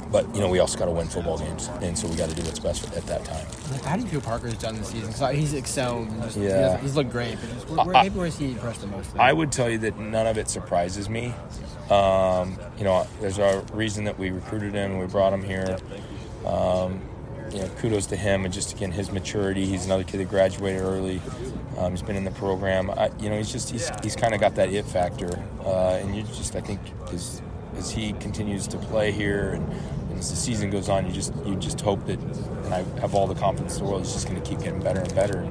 but 0.10 0.34
you 0.34 0.42
know, 0.42 0.48
we 0.48 0.60
also 0.60 0.80
got 0.80 0.86
to 0.86 0.92
win 0.92 1.08
football 1.08 1.38
games, 1.38 1.70
and 1.82 1.98
so 1.98 2.08
we 2.08 2.16
got 2.16 2.30
to 2.30 2.36
do 2.36 2.42
what's 2.44 2.60
best 2.60 2.86
at 2.96 3.06
that 3.08 3.26
time. 3.26 3.46
How 3.84 3.98
do 3.98 4.04
you 4.04 4.08
feel 4.08 4.22
Parker's 4.22 4.58
done 4.58 4.76
this 4.76 4.88
season? 4.88 5.12
Because 5.12 5.36
he's 5.36 5.54
excelled. 5.54 6.08
And 6.08 6.24
just, 6.24 6.38
yeah, 6.38 6.78
he's, 6.78 6.82
he's 6.82 6.96
looked 6.96 7.12
great. 7.12 7.38
But 7.40 7.50
just, 7.54 7.70
where, 7.70 7.86
where, 7.86 8.10
where 8.10 8.28
he 8.28 8.54
impressed 8.54 8.82
the 8.82 8.88
most? 8.88 9.16
I 9.18 9.34
would 9.34 9.52
tell 9.52 9.70
you 9.70 9.78
that 9.80 10.00
none 10.00 10.26
of 10.26 10.38
it 10.38 10.50
surprises 10.50 11.10
me. 11.10 11.34
Um, 11.92 12.58
you 12.78 12.86
know, 12.86 13.06
there's 13.20 13.38
a 13.38 13.64
reason 13.74 14.06
that 14.06 14.18
we 14.18 14.32
recruited 14.32 14.74
him. 14.74 14.98
We 14.98 15.06
brought 15.08 15.34
him 15.34 15.44
here. 15.44 15.78
Um, 16.46 17.02
you 17.52 17.62
know, 17.62 17.68
kudos 17.80 18.06
to 18.08 18.16
him 18.16 18.46
and 18.46 18.54
just 18.54 18.74
again 18.74 18.92
his 18.92 19.12
maturity. 19.12 19.66
He's 19.66 19.86
another 19.86 20.04
kid 20.04 20.18
that 20.18 20.30
graduated 20.30 20.82
early. 20.82 21.22
Um, 21.78 21.92
he's 21.92 22.02
been 22.02 22.16
in 22.16 22.24
the 22.24 22.32
program. 22.32 22.90
I, 22.92 23.12
you 23.20 23.30
know, 23.30 23.38
he's 23.38 23.52
just 23.52 23.70
he's, 23.70 23.90
he's 24.04 24.16
kind 24.16 24.34
of 24.34 24.40
got 24.40 24.56
that 24.56 24.72
it 24.72 24.86
factor, 24.86 25.44
uh, 25.64 26.00
and 26.02 26.16
you 26.16 26.24
just 26.24 26.56
I 26.56 26.62
think 26.62 26.80
as 27.12 27.42
as 27.78 27.92
he 27.92 28.14
continues 28.14 28.68
to 28.68 28.78
play 28.78 29.12
here 29.12 29.52
and, 29.52 29.72
and, 30.10 30.20
as 30.20 30.30
the 30.30 30.36
season 30.36 30.70
goes 30.70 30.90
on, 30.90 31.06
you 31.06 31.14
just 31.14 31.34
you 31.46 31.56
just 31.56 31.80
hope 31.82 32.06
that, 32.08 32.20
and 32.20 32.74
I 32.74 32.84
have 33.00 33.16
all 33.16 33.28
the 33.28 33.36
confidence 33.36 33.78
in 33.78 33.84
the 33.84 33.90
world. 33.90 34.04
He's 34.04 34.14
just 34.14 34.28
going 34.28 34.42
to 34.42 34.48
keep 34.48 34.60
getting 34.60 34.82
better 34.82 35.00
and 35.00 35.16
better. 35.16 35.48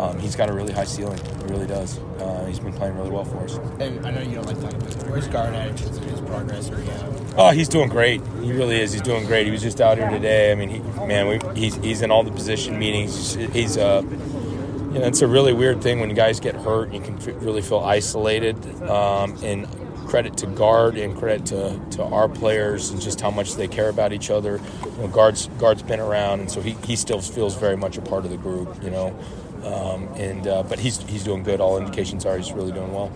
Um, 0.00 0.18
he's 0.18 0.34
got 0.34 0.48
a 0.48 0.52
really 0.52 0.72
high 0.72 0.84
ceiling. 0.84 1.18
He 1.18 1.44
really 1.52 1.66
does. 1.66 1.98
Uh, 1.98 2.46
he's 2.46 2.58
been 2.58 2.72
playing 2.72 2.96
really 2.96 3.10
well 3.10 3.24
for 3.24 3.38
us. 3.44 3.56
And 3.80 4.06
I 4.06 4.10
know 4.10 4.22
you 4.22 4.36
don't 4.36 4.46
like 4.46 4.60
talking 4.60 4.80
about 4.80 5.08
where's 5.08 5.28
Gaard 5.28 5.54
at 5.54 5.70
of 5.70 6.04
his 6.04 6.20
progress 6.22 6.70
or 6.70 6.80
yeah. 6.82 7.34
Oh, 7.36 7.50
he's 7.50 7.68
doing 7.68 7.90
great. 7.90 8.22
He 8.42 8.52
really 8.52 8.80
is. 8.80 8.92
He's 8.92 9.02
doing 9.02 9.26
great. 9.26 9.44
He 9.44 9.52
was 9.52 9.62
just 9.62 9.80
out 9.80 9.98
here 9.98 10.08
today. 10.08 10.52
I 10.52 10.54
mean, 10.54 10.70
he, 10.70 10.78
man, 11.06 11.28
we, 11.28 11.38
he's 11.60 11.74
he's 11.76 12.00
in 12.00 12.10
all 12.10 12.24
the 12.24 12.32
position 12.32 12.78
meetings. 12.78 13.34
He's, 13.34 13.52
he's 13.52 13.76
uh, 13.76 14.02
you 14.02 14.98
know, 14.98 15.06
it's 15.06 15.20
a 15.20 15.28
really 15.28 15.52
weird 15.52 15.82
thing 15.82 16.00
when 16.00 16.12
guys 16.14 16.40
get 16.40 16.54
hurt. 16.54 16.88
And 16.88 16.94
You 16.94 17.00
can 17.02 17.16
f- 17.16 17.42
really 17.42 17.62
feel 17.62 17.80
isolated. 17.80 18.56
Um, 18.82 19.36
and 19.42 19.68
credit 20.10 20.36
to 20.38 20.46
Gaard 20.46 20.96
and 20.96 21.16
credit 21.16 21.46
to, 21.46 21.80
to 21.92 22.02
our 22.02 22.28
players 22.28 22.90
and 22.90 23.00
just 23.00 23.20
how 23.20 23.30
much 23.30 23.54
they 23.54 23.68
care 23.68 23.88
about 23.88 24.12
each 24.12 24.28
other. 24.28 24.60
You 24.84 25.02
know, 25.02 25.06
Gaard's 25.08 25.46
Gaard's 25.58 25.84
been 25.84 26.00
around, 26.00 26.40
and 26.40 26.50
so 26.50 26.60
he, 26.60 26.72
he 26.84 26.96
still 26.96 27.20
feels 27.20 27.54
very 27.56 27.76
much 27.76 27.96
a 27.96 28.02
part 28.02 28.24
of 28.24 28.32
the 28.32 28.36
group. 28.36 28.82
You 28.82 28.90
know, 28.90 29.16
um, 29.64 30.08
and 30.14 30.46
uh, 30.46 30.62
but 30.62 30.78
he's 30.78 30.98
he's 31.02 31.24
doing 31.24 31.42
good. 31.42 31.60
All 31.60 31.78
indications 31.78 32.24
are 32.26 32.36
he's 32.36 32.52
really 32.52 32.72
doing 32.72 32.92
well. 32.92 33.12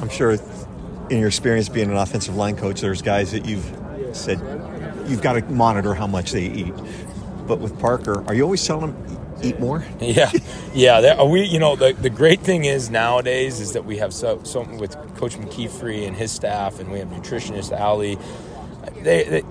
I'm 0.00 0.08
sure, 0.08 0.36
in 1.10 1.18
your 1.18 1.28
experience 1.28 1.68
being 1.68 1.90
an 1.90 1.96
offensive 1.96 2.36
line 2.36 2.56
coach, 2.56 2.80
there's 2.80 3.02
guys 3.02 3.32
that 3.32 3.46
you've 3.46 3.64
said 4.12 4.40
you've 5.06 5.22
got 5.22 5.34
to 5.34 5.42
monitor 5.44 5.94
how 5.94 6.06
much 6.06 6.32
they 6.32 6.44
eat. 6.44 6.74
But 7.46 7.60
with 7.60 7.78
Parker, 7.80 8.22
are 8.26 8.34
you 8.34 8.42
always 8.42 8.64
telling 8.64 8.92
him 8.92 9.18
eat 9.42 9.58
more? 9.58 9.84
Yeah, 10.00 10.30
yeah. 10.74 11.22
we, 11.22 11.44
you 11.44 11.58
know, 11.58 11.76
the, 11.76 11.92
the 11.92 12.10
great 12.10 12.40
thing 12.40 12.64
is 12.64 12.90
nowadays 12.90 13.60
is 13.60 13.72
that 13.72 13.84
we 13.84 13.98
have 13.98 14.12
so, 14.12 14.42
so 14.44 14.62
with 14.62 14.92
Coach 15.16 15.36
McKeefrey 15.36 16.06
and 16.06 16.16
his 16.16 16.30
staff, 16.30 16.78
and 16.78 16.90
we 16.90 16.98
have 16.98 17.08
nutritionist 17.08 17.78
Ali. 17.78 18.18
They, 19.02 19.24
they 19.24 19.42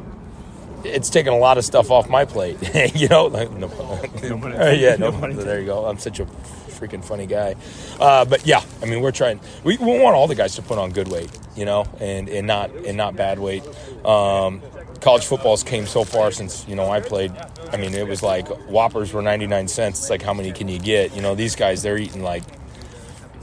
it's 0.84 1.10
taken 1.10 1.34
a 1.34 1.38
lot 1.38 1.58
of 1.58 1.66
stuff 1.66 1.92
off 1.92 2.10
my 2.10 2.26
plate. 2.26 2.58
you 2.96 3.08
know, 3.08 3.26
like, 3.26 3.52
no, 3.52 3.68
uh, 4.24 4.72
yeah, 4.72 4.96
no, 4.96 5.12
there 5.12 5.60
you 5.60 5.66
go. 5.66 5.86
I'm 5.86 5.98
such 5.98 6.20
a 6.20 6.26
freaking 6.26 7.04
funny 7.04 7.26
guy. 7.26 7.56
Uh, 8.00 8.26
but 8.26 8.46
yeah, 8.46 8.62
I 8.82 8.86
mean, 8.86 9.02
we're 9.02 9.12
trying. 9.12 9.40
We, 9.64 9.78
we, 9.78 10.00
want 10.00 10.16
all 10.16 10.28
the 10.28 10.36
guys 10.36 10.56
to 10.56 10.62
put 10.62 10.78
on 10.78 10.92
good 10.92 11.08
weight, 11.08 11.32
you 11.56 11.66
know, 11.66 11.86
and, 12.00 12.30
and 12.30 12.48
not 12.48 12.72
and 12.72 12.98
not 12.98 13.16
bad 13.16 13.40
weight. 13.40 13.64
Um, 14.06 14.62
college 15.02 15.26
football's 15.26 15.64
came 15.64 15.86
so 15.86 16.04
far 16.04 16.32
since 16.32 16.68
you 16.68 16.76
know 16.76 16.90
I 16.90 17.00
played. 17.00 17.32
I 17.72 17.78
mean, 17.78 17.94
it 17.94 18.08
was 18.08 18.24
like 18.24 18.48
Whoppers 18.70 19.14
were 19.14 19.22
99 19.22 19.68
cents. 19.68 20.00
It's 20.00 20.10
like 20.10 20.22
how 20.22 20.34
many 20.34 20.52
can 20.52 20.68
you 20.68 20.80
get? 20.80 21.16
You 21.16 21.22
know, 21.22 21.36
these 21.36 21.56
guys 21.56 21.82
they're 21.82 21.98
eating 21.98 22.24
like 22.24 22.44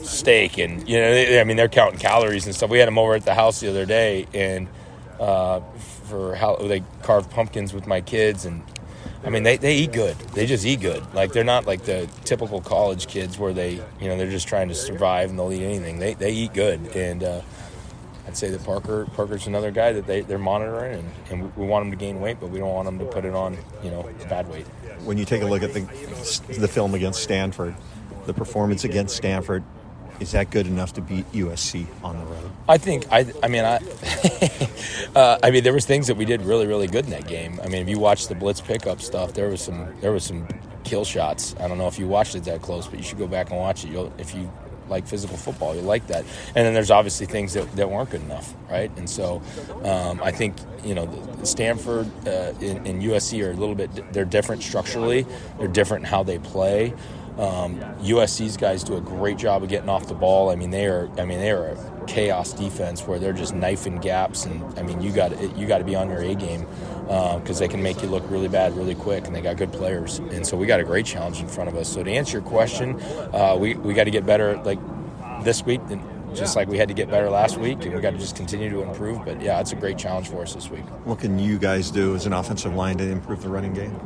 steak 0.03 0.59
and 0.59 0.87
you 0.89 0.99
know, 0.99 1.13
they, 1.13 1.41
I 1.41 1.45
mean, 1.45 1.57
they're 1.57 1.69
counting 1.69 1.99
calories 1.99 2.47
and 2.47 2.55
stuff. 2.55 2.71
We 2.71 2.79
had 2.79 2.89
them 2.89 2.99
over 2.99 3.15
at 3.15 3.25
the 3.25 3.35
house 3.35 3.61
the 3.61 3.69
other 3.69 3.87
day 3.87 4.27
and. 4.33 4.69
Uh, 5.19 5.61
for 6.05 6.35
how 6.35 6.57
they 6.57 6.83
carve 7.03 7.31
pumpkins 7.31 7.73
with 7.73 7.87
my 7.87 8.01
kids 8.01 8.45
and 8.45 8.63
I 9.25 9.31
mean 9.31 9.43
they, 9.43 9.57
they 9.57 9.77
eat 9.77 9.93
good. 9.93 10.17
They 10.35 10.47
just 10.47 10.67
eat 10.67 10.81
good. 10.81 11.03
Like 11.15 11.33
they're 11.33 11.45
not 11.45 11.67
like 11.67 11.85
the 11.85 12.09
typical 12.25 12.61
college 12.61 13.07
kids 13.07 13.39
where 13.39 13.53
they 13.53 13.73
you 14.01 14.09
know 14.09 14.17
they're 14.17 14.31
just 14.31 14.49
trying 14.49 14.69
to 14.69 14.75
survive 14.75 15.31
and 15.31 15.39
they'll 15.39 15.53
eat 15.53 15.65
anything. 15.65 15.99
They, 15.99 16.15
they 16.15 16.33
eat 16.33 16.53
good 16.53 16.81
and 16.95 17.25
uh, 17.25 17.41
I'd 18.27 18.37
say 18.37 18.51
that 18.51 18.65
Parker 18.65 19.07
Parker's 19.15 19.47
another 19.47 19.71
guy 19.71 19.93
that 19.93 20.07
they, 20.07 20.21
they're 20.21 20.39
monitoring 20.39 20.99
and, 20.99 21.11
and 21.31 21.57
we 21.57 21.67
want 21.67 21.87
him 21.87 21.91
to 21.91 21.97
gain 21.97 22.21
weight 22.21 22.39
but 22.41 22.51
we 22.51 22.59
don't 22.59 22.73
want 22.73 22.89
him 22.89 22.99
to 22.99 23.07
put 23.07 23.25
it 23.25 23.35
on 23.35 23.57
you 23.83 23.91
know 23.91 24.09
bad 24.29 24.49
weight. 24.49 24.67
When 25.05 25.19
you 25.19 25.25
take 25.25 25.43
a 25.43 25.47
look 25.47 25.63
at 25.63 25.73
the 25.73 25.81
the 26.59 26.69
film 26.69 26.95
against 26.95 27.23
Stanford, 27.23 27.75
the 28.27 28.35
performance 28.35 28.85
against 28.85 29.17
Stanford, 29.17 29.63
is 30.21 30.33
that 30.33 30.51
good 30.51 30.67
enough 30.67 30.93
to 30.95 31.01
beat 31.01 31.31
USC 31.33 31.87
on 32.03 32.19
the 32.19 32.25
road? 32.25 32.51
I 32.69 32.79
think 32.79 33.07
I. 33.11 33.27
I 33.43 33.49
mean, 33.49 33.65
I. 33.65 33.77
uh, 35.15 35.39
I 35.43 35.51
mean, 35.51 35.65
there 35.65 35.73
was 35.73 35.87
things 35.87 36.07
that 36.07 36.17
we 36.17 36.25
did 36.25 36.43
really, 36.43 36.67
really 36.67 36.87
good 36.87 37.05
in 37.05 37.11
that 37.11 37.27
game. 37.27 37.61
I 37.63 37.69
mean, 37.69 37.83
if 37.83 37.89
you 37.89 37.99
watch 37.99 38.29
the 38.29 38.35
blitz 38.35 38.61
pickup 38.61 39.01
stuff, 39.01 39.35
there 39.35 39.49
was 39.49 39.61
some. 39.61 39.95
There 40.01 40.13
was 40.13 40.25
some 40.25 40.47
kill 40.85 41.05
shots. 41.05 41.55
I 41.59 41.67
don't 41.67 41.79
know 41.79 41.89
if 41.89 41.99
you 41.99 42.07
watched 42.07 42.35
it 42.35 42.45
that 42.45 42.61
close, 42.63 42.87
but 42.87 42.99
you 42.99 43.05
should 43.05 43.19
go 43.19 43.27
back 43.27 43.51
and 43.51 43.59
watch 43.59 43.85
it. 43.85 43.91
You'll, 43.91 44.13
if 44.19 44.35
you 44.35 44.53
like 44.89 45.07
physical 45.07 45.37
football, 45.37 45.75
you 45.75 45.81
like 45.81 46.07
that. 46.09 46.25
And 46.49 46.67
then 46.67 46.75
there's 46.75 46.91
obviously 46.91 47.27
things 47.27 47.55
that, 47.55 47.71
that 47.77 47.91
weren't 47.91 48.11
good 48.11 48.23
enough, 48.23 48.55
right? 48.71 48.91
And 48.97 49.09
so 49.09 49.43
um, 49.83 50.23
I 50.23 50.31
think 50.31 50.57
you 50.85 50.95
know 50.95 51.09
Stanford 51.43 52.07
uh, 52.27 52.53
and, 52.61 52.87
and 52.87 53.03
USC 53.03 53.45
are 53.45 53.51
a 53.51 53.55
little 53.55 53.75
bit. 53.75 54.13
They're 54.13 54.25
different 54.25 54.63
structurally. 54.63 55.27
They're 55.59 55.69
different 55.69 56.05
in 56.05 56.11
how 56.11 56.23
they 56.23 56.39
play. 56.39 56.93
Um, 57.39 57.81
USC's 58.01 58.57
guys 58.57 58.85
do 58.85 58.97
a 58.97 59.01
great 59.01 59.39
job 59.39 59.63
of 59.63 59.69
getting 59.69 59.89
off 59.89 60.07
the 60.07 60.15
ball. 60.15 60.51
I 60.51 60.57
mean, 60.57 60.71
they 60.71 60.87
are. 60.87 61.09
I 61.19 61.25
mean, 61.25 61.41
they 61.41 61.51
are 61.51 61.67
a 61.67 62.05
chaos 62.07 62.53
defense 62.53 63.07
where 63.07 63.19
they're 63.19 63.33
just 63.33 63.55
knifing 63.55 63.99
gaps, 63.99 64.47
and 64.47 64.79
I 64.79 64.83
mean, 64.83 65.01
you 65.01 65.13
got 65.13 65.57
you 65.57 65.67
got 65.67 65.79
to 65.79 65.85
be 65.85 65.97
on 65.97 66.09
your 66.09 66.21
A 66.21 66.35
game 66.35 66.67
because 67.01 67.57
uh, 67.57 67.61
they 67.61 67.69
can 67.69 67.83
make 67.83 68.03
you 68.03 68.09
look 68.09 68.23
really 68.31 68.49
bad 68.49 68.77
really 68.77 68.95
quick, 68.95 69.27
and 69.27 69.35
they 69.35 69.41
got 69.41 69.57
good 69.57 69.73
players, 69.73 70.19
and 70.19 70.47
so 70.47 70.57
we 70.57 70.67
got 70.67 70.79
a 70.79 70.85
great 70.85 71.07
challenge 71.07 71.41
in 71.41 71.49
front 71.49 71.69
of 71.69 71.77
us. 71.77 71.93
So 71.93 72.05
to 72.05 72.11
answer 72.11 72.39
your 72.39 72.47
question, 72.47 73.01
uh, 73.33 73.57
we 73.59 73.75
we 73.75 73.95
got 73.95 74.05
to 74.05 74.13
get 74.13 74.25
better 74.25 74.57
like 74.59 74.79
this 75.43 75.65
week 75.65 75.81
just 76.35 76.57
like 76.57 76.69
we 76.69 76.79
had 76.79 76.89
to 76.89 76.95
get 76.95 77.11
better 77.11 77.31
last 77.31 77.57
week, 77.59 77.85
and 77.85 77.95
we 77.95 78.01
got 78.01 78.11
to 78.11 78.19
just 78.19 78.37
continue 78.37 78.71
to 78.71 78.83
improve. 78.83 79.25
But 79.25 79.41
yeah, 79.41 79.61
it's 79.61 79.73
a 79.73 79.77
great 79.77 79.99
challenge 79.99 80.29
for 80.29 80.43
us 80.43 80.55
this 80.55 80.69
week. 80.69 80.85
What 81.05 81.21
can 81.21 81.39
you 81.39 81.59
guys 81.59 81.91
do 81.91 82.15
as 82.15 82.27
an 82.27 82.33
offensive 82.33 82.75
line 82.75 82.99
to 82.99 83.09
improve 83.09 83.43
the 83.43 83.49
running 83.49 83.73
game? 83.73 83.99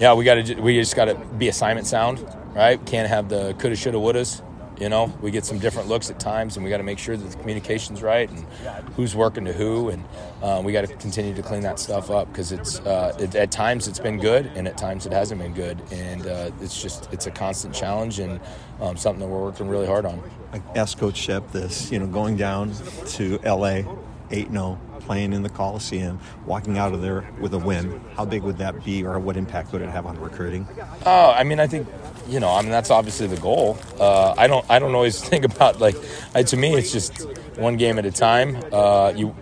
Yeah, 0.00 0.14
we 0.14 0.24
got 0.24 0.46
to 0.46 0.54
we 0.60 0.78
just 0.78 0.94
got 0.94 1.06
to 1.06 1.14
be 1.14 1.48
assignment 1.48 1.86
sound, 1.86 2.24
right? 2.54 2.84
Can't 2.86 3.08
have 3.08 3.28
the 3.28 3.54
coulda, 3.58 3.74
shoulda, 3.74 3.98
wouldas. 3.98 4.44
You 4.80 4.88
know, 4.88 5.12
we 5.20 5.32
get 5.32 5.44
some 5.44 5.58
different 5.58 5.88
looks 5.88 6.08
at 6.08 6.20
times, 6.20 6.56
and 6.56 6.62
we 6.62 6.70
got 6.70 6.76
to 6.76 6.84
make 6.84 7.00
sure 7.00 7.16
that 7.16 7.28
the 7.28 7.36
communication's 7.38 8.00
right 8.00 8.30
and 8.30 8.46
who's 8.94 9.16
working 9.16 9.44
to 9.46 9.52
who, 9.52 9.88
and 9.88 10.04
uh, 10.40 10.62
we 10.64 10.72
got 10.72 10.86
to 10.86 10.94
continue 10.98 11.34
to 11.34 11.42
clean 11.42 11.62
that 11.62 11.80
stuff 11.80 12.12
up 12.12 12.28
because 12.28 12.52
it's 12.52 12.78
uh, 12.80 13.12
it, 13.18 13.34
at 13.34 13.50
times 13.50 13.88
it's 13.88 13.98
been 13.98 14.20
good, 14.20 14.46
and 14.54 14.68
at 14.68 14.78
times 14.78 15.04
it 15.04 15.12
hasn't 15.12 15.40
been 15.40 15.52
good, 15.52 15.82
and 15.90 16.28
uh, 16.28 16.52
it's 16.60 16.80
just 16.80 17.12
it's 17.12 17.26
a 17.26 17.32
constant 17.32 17.74
challenge 17.74 18.20
and 18.20 18.38
um, 18.80 18.96
something 18.96 19.18
that 19.18 19.26
we're 19.26 19.42
working 19.42 19.68
really 19.68 19.86
hard 19.88 20.06
on. 20.06 20.22
I 20.52 20.62
asked 20.76 20.98
Coach 20.98 21.16
Shep 21.16 21.50
this, 21.50 21.90
you 21.90 21.98
know, 21.98 22.06
going 22.06 22.36
down 22.36 22.72
to 23.06 23.38
LA, 23.44 23.82
eight 24.30 24.52
0 24.52 24.78
playing 25.00 25.32
in 25.32 25.42
the 25.42 25.48
Coliseum, 25.48 26.20
walking 26.46 26.78
out 26.78 26.92
of 26.92 27.02
there 27.02 27.28
with 27.40 27.54
a 27.54 27.58
win, 27.58 28.00
how 28.14 28.24
big 28.24 28.42
would 28.42 28.58
that 28.58 28.84
be, 28.84 29.04
or 29.04 29.18
what 29.18 29.36
impact 29.36 29.72
would 29.72 29.82
it 29.82 29.88
have 29.88 30.06
on 30.06 30.18
recruiting? 30.20 30.66
Oh, 31.06 31.30
I 31.30 31.44
mean, 31.44 31.60
I 31.60 31.66
think 31.66 31.86
you 32.28 32.40
know, 32.40 32.50
I 32.50 32.60
mean, 32.60 32.70
that's 32.70 32.90
obviously 32.90 33.26
the 33.26 33.40
goal. 33.40 33.78
Uh, 33.98 34.34
I 34.36 34.46
don't, 34.46 34.64
I 34.68 34.78
don't 34.78 34.94
always 34.94 35.20
think 35.28 35.44
about 35.44 35.80
like, 35.80 35.96
I, 36.34 36.42
to 36.42 36.56
me, 36.56 36.74
it's 36.74 36.92
just 36.92 37.22
one 37.56 37.76
game 37.76 37.98
at 37.98 38.06
a 38.06 38.12
time. 38.12 38.62
Uh, 38.72 39.12
you, 39.16 39.34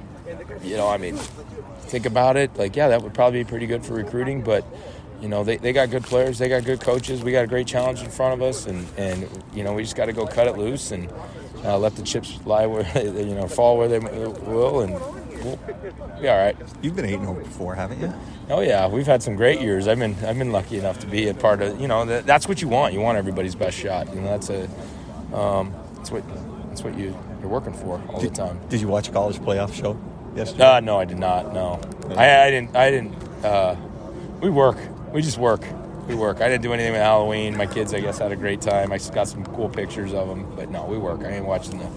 you 0.63 0.77
know, 0.77 0.89
I 0.89 0.97
mean, 0.97 1.17
think 1.17 2.07
about 2.07 2.37
it. 2.37 2.57
Like, 2.57 2.77
yeah, 2.77 2.89
that 2.89 3.03
would 3.03 3.15
probably 3.15 3.43
be 3.43 3.49
pretty 3.49 3.67
good 3.67 3.85
for 3.85 3.95
recruiting, 3.95 4.43
but 4.43 4.65
you 5.21 5.29
know, 5.29 5.45
they, 5.45 5.57
they 5.57 5.73
got 5.73 5.91
good 5.91 6.05
players, 6.05 6.39
they 6.39 6.49
got 6.49 6.65
good 6.65 6.81
coaches, 6.81 7.23
we 7.23 7.33
got 7.33 7.45
a 7.45 7.47
great 7.47 7.67
challenge 7.67 8.03
in 8.03 8.11
front 8.11 8.35
of 8.35 8.43
us, 8.43 8.67
and 8.67 8.87
and 8.97 9.29
you 9.55 9.65
know, 9.65 9.73
we 9.73 9.83
just 9.83 9.97
got 9.97 10.07
to 10.07 10.13
go 10.13 10.27
cut 10.27 10.47
it 10.47 10.59
loose 10.59 10.91
and 10.93 11.11
uh, 11.65 11.79
let 11.79 11.97
the 11.97 12.03
chips 12.03 12.39
lie 12.45 12.67
where 12.67 12.87
you 13.05 13.35
know 13.35 13.49
fall 13.49 13.79
where 13.79 13.89
they 13.89 13.99
will, 13.99 14.81
and 14.81 14.95
we'll 15.99 16.21
be 16.21 16.29
all 16.29 16.37
right. 16.37 16.57
You've 16.83 16.97
been 16.97 17.05
eight 17.05 17.21
zero 17.21 17.37
oh 17.39 17.43
before, 17.43 17.75
haven't 17.75 18.01
you? 18.01 18.13
Oh 18.49 18.61
yeah, 18.61 18.89
we've 18.89 19.07
had 19.07 19.23
some 19.23 19.37
great 19.37 19.61
years. 19.61 19.87
I've 19.87 19.99
been 19.99 20.15
I've 20.25 20.39
been 20.39 20.53
lucky 20.53 20.79
enough 20.79 20.99
to 21.01 21.07
be 21.07 21.29
a 21.29 21.35
part 21.35 21.63
of. 21.63 21.81
You 21.81 21.89
know, 21.89 22.05
that, 22.05 22.27
that's 22.27 22.49
what 22.49 22.61
you 22.63 22.69
want. 22.69 22.95
You 22.95 23.01
want 23.01 23.19
everybody's 23.19 23.55
best 23.55 23.79
shot. 23.79 24.09
You 24.15 24.21
know, 24.21 24.39
that's 24.39 24.51
a 24.51 24.65
um, 25.37 25.75
that's 25.97 26.11
what 26.11 26.25
that's 26.69 26.83
what 26.83 26.97
you 26.99 27.17
you're 27.41 27.49
working 27.49 27.73
for 27.73 28.03
all 28.09 28.21
did, 28.21 28.33
the 28.33 28.37
time. 28.37 28.61
Did 28.69 28.81
you 28.81 28.89
watch 28.89 29.09
a 29.09 29.13
college 29.13 29.39
playoff 29.39 29.73
show 29.73 29.99
yesterday? 30.35 30.65
Uh, 30.65 30.81
no, 30.81 30.99
I 30.99 31.05
did 31.05 31.19
not. 31.19 31.53
No, 31.53 31.81
I, 32.17 32.47
I 32.47 32.51
didn't. 32.51 32.77
I 32.77 32.91
didn't. 32.91 33.15
Uh, 33.45 33.77
we 34.41 34.51
work. 34.51 34.79
We 35.13 35.23
just 35.23 35.39
work. 35.39 35.63
We 36.09 36.15
work. 36.15 36.41
I 36.41 36.49
didn't 36.49 36.63
do 36.63 36.73
anything 36.73 36.93
with 36.93 37.01
Halloween. 37.01 37.57
My 37.57 37.67
kids, 37.67 37.93
I 37.95 38.01
guess, 38.01 38.19
had 38.19 38.33
a 38.33 38.37
great 38.37 38.61
time. 38.61 38.93
I 38.93 38.99
got 38.99 39.29
some 39.29 39.45
cool 39.47 39.69
pictures 39.69 40.13
of 40.13 40.29
them. 40.29 40.55
But 40.57 40.71
no, 40.71 40.85
we 40.85 40.99
work. 40.99 41.21
I 41.21 41.31
ain't 41.31 41.47
watching 41.47 41.79
the 41.79 41.91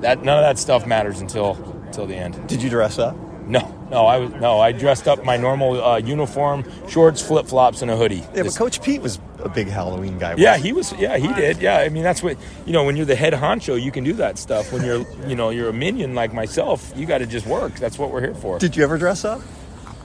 that. 0.00 0.22
None 0.22 0.38
of 0.38 0.44
that 0.44 0.58
stuff 0.58 0.86
matters 0.86 1.20
until 1.20 1.54
until 1.86 2.06
the 2.06 2.16
end. 2.16 2.46
Did 2.48 2.62
you 2.62 2.70
dress 2.70 2.98
up? 2.98 3.16
No, 3.46 3.86
no, 3.90 4.06
I 4.06 4.18
was 4.18 4.32
no. 4.32 4.58
I 4.58 4.72
dressed 4.72 5.06
up 5.06 5.24
my 5.24 5.36
normal 5.36 5.82
uh, 5.82 5.98
uniform, 5.98 6.64
shorts, 6.88 7.22
flip 7.22 7.46
flops, 7.46 7.80
and 7.80 7.90
a 7.90 7.96
hoodie. 7.96 8.24
Yeah, 8.34 8.42
but 8.42 8.56
Coach 8.56 8.82
Pete 8.82 9.00
was 9.00 9.20
a 9.38 9.48
big 9.48 9.68
Halloween 9.68 10.18
guy. 10.18 10.34
Yeah, 10.36 10.56
he 10.56 10.72
was. 10.72 10.92
Yeah, 10.98 11.16
he 11.16 11.32
did. 11.32 11.58
Yeah, 11.58 11.78
I 11.78 11.88
mean 11.88 12.02
that's 12.02 12.24
what 12.24 12.36
you 12.66 12.72
know. 12.72 12.82
When 12.82 12.96
you're 12.96 13.06
the 13.06 13.14
head 13.14 13.34
honcho, 13.34 13.80
you 13.80 13.92
can 13.92 14.02
do 14.02 14.14
that 14.14 14.38
stuff. 14.38 14.72
When 14.72 14.84
you're, 14.84 15.06
you 15.28 15.36
know, 15.36 15.50
you're 15.50 15.68
a 15.68 15.72
minion 15.72 16.16
like 16.16 16.34
myself, 16.34 16.92
you 16.96 17.06
got 17.06 17.18
to 17.18 17.26
just 17.26 17.46
work. 17.46 17.74
That's 17.74 17.98
what 17.98 18.10
we're 18.10 18.22
here 18.22 18.34
for. 18.34 18.58
Did 18.58 18.76
you 18.76 18.82
ever 18.82 18.98
dress 18.98 19.24
up? 19.24 19.40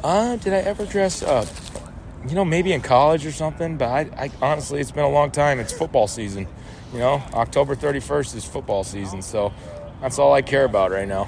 Uh, 0.04 0.36
did 0.36 0.54
I 0.54 0.58
ever 0.58 0.86
dress 0.86 1.24
up? 1.24 1.48
You 2.28 2.36
know, 2.36 2.46
maybe 2.46 2.74
in 2.74 2.82
college 2.82 3.26
or 3.26 3.32
something. 3.32 3.76
But 3.78 3.90
I, 3.90 4.26
I 4.26 4.32
honestly, 4.40 4.82
it's 4.82 4.92
been 4.92 5.04
a 5.04 5.10
long 5.10 5.32
time. 5.32 5.60
It's 5.60 5.74
football 5.74 6.08
season. 6.08 6.48
You 6.94 7.00
know, 7.00 7.24
October 7.34 7.76
31st 7.76 8.36
is 8.36 8.46
football 8.46 8.84
season, 8.84 9.24
so 9.24 9.52
that's 10.00 10.20
all 10.20 10.34
I 10.34 10.44
care 10.44 10.66
about 10.66 10.92
right 10.92 11.08
now. 11.08 11.28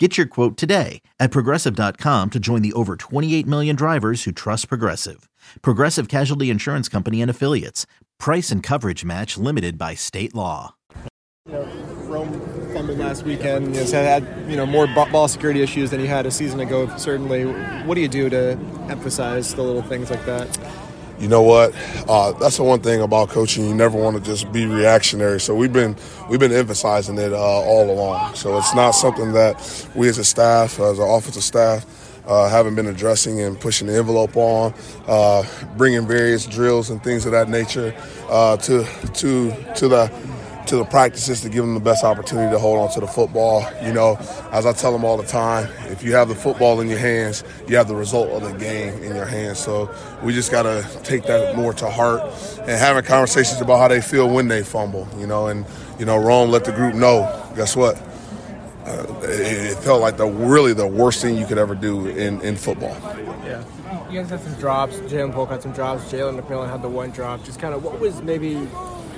Get 0.00 0.18
your 0.18 0.26
quote 0.26 0.56
today 0.56 1.02
at 1.20 1.30
progressive.com 1.30 2.30
to 2.30 2.40
join 2.40 2.62
the 2.62 2.72
over 2.72 2.96
28 2.96 3.46
million 3.46 3.76
drivers 3.76 4.24
who 4.24 4.32
trust 4.32 4.68
Progressive. 4.68 5.28
Progressive 5.62 6.08
Casualty 6.08 6.50
Insurance 6.50 6.88
Company 6.88 7.22
and 7.22 7.30
Affiliates. 7.30 7.86
Price 8.18 8.50
and 8.50 8.60
coverage 8.60 9.04
match 9.04 9.38
limited 9.38 9.78
by 9.78 9.94
state 9.94 10.34
law. 10.34 10.74
You 11.46 11.52
know, 11.52 11.64
Rome 12.06 12.40
fumbled 12.72 12.98
last 12.98 13.22
weekend. 13.22 13.76
You 13.76 13.84
know, 13.84 13.90
had 13.90 14.26
you 14.50 14.56
know 14.56 14.66
more 14.66 14.88
ball 14.88 15.28
security 15.28 15.62
issues 15.62 15.90
than 15.90 16.00
he 16.00 16.06
had 16.06 16.26
a 16.26 16.30
season 16.30 16.58
ago. 16.58 16.88
Certainly, 16.96 17.44
what 17.84 17.94
do 17.94 18.00
you 18.00 18.08
do 18.08 18.28
to 18.30 18.58
emphasize 18.88 19.54
the 19.54 19.62
little 19.62 19.82
things 19.82 20.10
like 20.10 20.24
that? 20.26 20.58
You 21.24 21.30
know 21.30 21.40
what? 21.40 21.74
Uh, 22.06 22.32
that's 22.32 22.58
the 22.58 22.64
one 22.64 22.80
thing 22.80 23.00
about 23.00 23.30
coaching. 23.30 23.66
You 23.66 23.74
never 23.74 23.96
want 23.96 24.14
to 24.18 24.22
just 24.22 24.52
be 24.52 24.66
reactionary. 24.66 25.40
So 25.40 25.54
we've 25.54 25.72
been 25.72 25.96
we've 26.28 26.38
been 26.38 26.52
emphasizing 26.52 27.16
it 27.16 27.32
uh, 27.32 27.38
all 27.38 27.90
along. 27.90 28.34
So 28.34 28.58
it's 28.58 28.74
not 28.74 28.90
something 28.90 29.32
that 29.32 29.88
we 29.94 30.06
as 30.10 30.18
a 30.18 30.24
staff, 30.24 30.78
as 30.78 30.98
an 30.98 31.08
offensive 31.08 31.42
staff, 31.42 31.86
uh, 32.26 32.50
haven't 32.50 32.74
been 32.74 32.88
addressing 32.88 33.40
and 33.40 33.58
pushing 33.58 33.86
the 33.86 33.96
envelope 33.96 34.36
on, 34.36 34.74
uh, 35.06 35.44
bringing 35.78 36.06
various 36.06 36.44
drills 36.44 36.90
and 36.90 37.02
things 37.02 37.24
of 37.24 37.32
that 37.32 37.48
nature 37.48 37.94
uh, 38.28 38.58
to 38.58 38.84
to 39.14 39.50
to 39.76 39.88
the 39.88 40.12
to 40.66 40.76
the 40.76 40.84
practices 40.84 41.40
to 41.42 41.48
give 41.48 41.64
them 41.64 41.74
the 41.74 41.80
best 41.80 42.04
opportunity 42.04 42.50
to 42.50 42.58
hold 42.58 42.78
on 42.78 42.90
to 42.92 43.00
the 43.00 43.06
football. 43.06 43.66
You 43.82 43.92
know, 43.92 44.16
as 44.52 44.66
I 44.66 44.72
tell 44.72 44.92
them 44.92 45.04
all 45.04 45.16
the 45.16 45.26
time, 45.26 45.68
if 45.90 46.02
you 46.02 46.14
have 46.14 46.28
the 46.28 46.34
football 46.34 46.80
in 46.80 46.88
your 46.88 46.98
hands, 46.98 47.44
you 47.68 47.76
have 47.76 47.88
the 47.88 47.94
result 47.94 48.30
of 48.30 48.42
the 48.42 48.56
game 48.58 48.94
in 49.02 49.14
your 49.14 49.26
hands. 49.26 49.58
So 49.58 49.94
we 50.22 50.32
just 50.32 50.50
got 50.50 50.62
to 50.62 50.86
take 51.02 51.24
that 51.24 51.56
more 51.56 51.72
to 51.74 51.90
heart 51.90 52.22
and 52.60 52.70
having 52.70 53.04
conversations 53.04 53.60
about 53.60 53.78
how 53.78 53.88
they 53.88 54.00
feel 54.00 54.28
when 54.28 54.48
they 54.48 54.62
fumble. 54.62 55.08
You 55.18 55.26
know, 55.26 55.48
and 55.48 55.66
you 55.98 56.06
know, 56.06 56.16
Rome 56.16 56.50
let 56.50 56.64
the 56.64 56.72
group 56.72 56.94
know. 56.94 57.22
Guess 57.56 57.76
what? 57.76 57.96
Uh, 58.86 59.06
it, 59.22 59.72
it, 59.72 59.78
felt 59.78 60.02
like 60.02 60.18
the 60.18 60.26
really 60.26 60.74
the 60.74 60.86
worst 60.86 61.22
thing 61.22 61.38
you 61.38 61.46
could 61.46 61.56
ever 61.56 61.74
do 61.74 62.06
in, 62.06 62.38
in 62.42 62.54
football. 62.54 62.94
Yeah. 63.42 63.64
You 64.10 64.20
guys 64.20 64.28
had 64.28 64.40
some 64.40 64.54
drops. 64.54 64.96
Ja'Lynn 64.96 65.32
Polk 65.32 65.48
had 65.48 65.62
some 65.62 65.72
drops. 65.72 66.04
Jalen 66.12 66.38
McMillan 66.38 66.70
had 66.70 66.82
the 66.82 66.88
one 66.88 67.10
drop. 67.10 67.42
Just 67.44 67.58
kind 67.58 67.74
of 67.74 67.82
what 67.82 67.98
was 67.98 68.22
maybe 68.22 68.68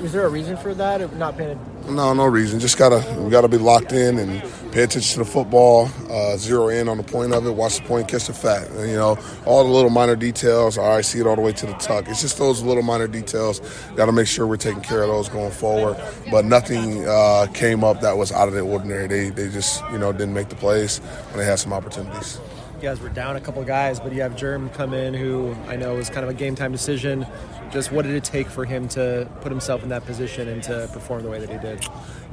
was 0.00 0.12
there 0.12 0.26
a 0.26 0.28
reason 0.28 0.56
for 0.56 0.74
that? 0.74 1.12
Not 1.16 1.36
paying? 1.36 1.58
No, 1.88 2.12
no 2.12 2.26
reason. 2.26 2.60
Just 2.60 2.78
gotta 2.78 3.04
we 3.20 3.30
gotta 3.30 3.48
be 3.48 3.58
locked 3.58 3.92
in 3.92 4.18
and 4.18 4.40
pay 4.72 4.82
attention 4.82 5.12
to 5.14 5.18
the 5.20 5.24
football. 5.24 5.88
Uh, 6.10 6.36
zero 6.36 6.68
in 6.68 6.88
on 6.88 6.96
the 6.96 7.02
point 7.02 7.32
of 7.32 7.46
it. 7.46 7.50
Watch 7.50 7.78
the 7.78 7.82
point, 7.82 8.08
catch 8.08 8.26
the 8.26 8.32
fat. 8.32 8.68
And, 8.70 8.90
you 8.90 8.96
know, 8.96 9.18
all 9.44 9.64
the 9.64 9.70
little 9.70 9.90
minor 9.90 10.16
details. 10.16 10.78
All 10.78 10.88
right, 10.88 11.04
see 11.04 11.20
it 11.20 11.26
all 11.26 11.36
the 11.36 11.42
way 11.42 11.52
to 11.52 11.66
the 11.66 11.74
tuck. 11.74 12.08
It's 12.08 12.20
just 12.20 12.38
those 12.38 12.62
little 12.62 12.82
minor 12.82 13.06
details. 13.06 13.60
Got 13.94 14.06
to 14.06 14.12
make 14.12 14.26
sure 14.26 14.46
we're 14.46 14.56
taking 14.56 14.82
care 14.82 15.02
of 15.02 15.08
those 15.08 15.28
going 15.28 15.52
forward. 15.52 15.96
But 16.30 16.44
nothing 16.44 17.06
uh, 17.06 17.46
came 17.54 17.84
up 17.84 18.00
that 18.00 18.16
was 18.16 18.32
out 18.32 18.48
of 18.48 18.54
the 18.54 18.60
ordinary. 18.60 19.06
They 19.06 19.30
they 19.30 19.48
just 19.48 19.82
you 19.92 19.98
know 19.98 20.12
didn't 20.12 20.34
make 20.34 20.48
the 20.48 20.56
plays 20.56 20.98
when 20.98 21.38
they 21.38 21.44
had 21.44 21.58
some 21.58 21.72
opportunities 21.72 22.40
you 22.76 22.83
guys 22.83 23.00
were 23.00 23.09
down 23.09 23.37
a 23.37 23.40
couple 23.40 23.62
guys, 23.64 24.00
but 24.00 24.12
you 24.12 24.21
have 24.21 24.37
Germ 24.37 24.68
come 24.71 24.92
in, 24.92 25.14
who 25.14 25.54
I 25.66 25.76
know 25.76 25.95
was 25.95 26.11
kind 26.11 26.25
of 26.25 26.30
a 26.30 26.35
game 26.35 26.54
time 26.54 26.73
decision. 26.73 27.26
Just 27.71 27.90
what 27.90 28.04
did 28.04 28.14
it 28.14 28.25
take 28.25 28.49
for 28.49 28.64
him 28.64 28.88
to 28.88 29.28
put 29.40 29.50
himself 29.50 29.83
in 29.83 29.88
that 29.88 30.04
position 30.04 30.49
and 30.49 30.62
to 30.64 30.88
perform 30.92 31.23
the 31.23 31.28
way 31.28 31.40
that 31.40 31.49
he 31.50 31.59
did? 31.59 31.85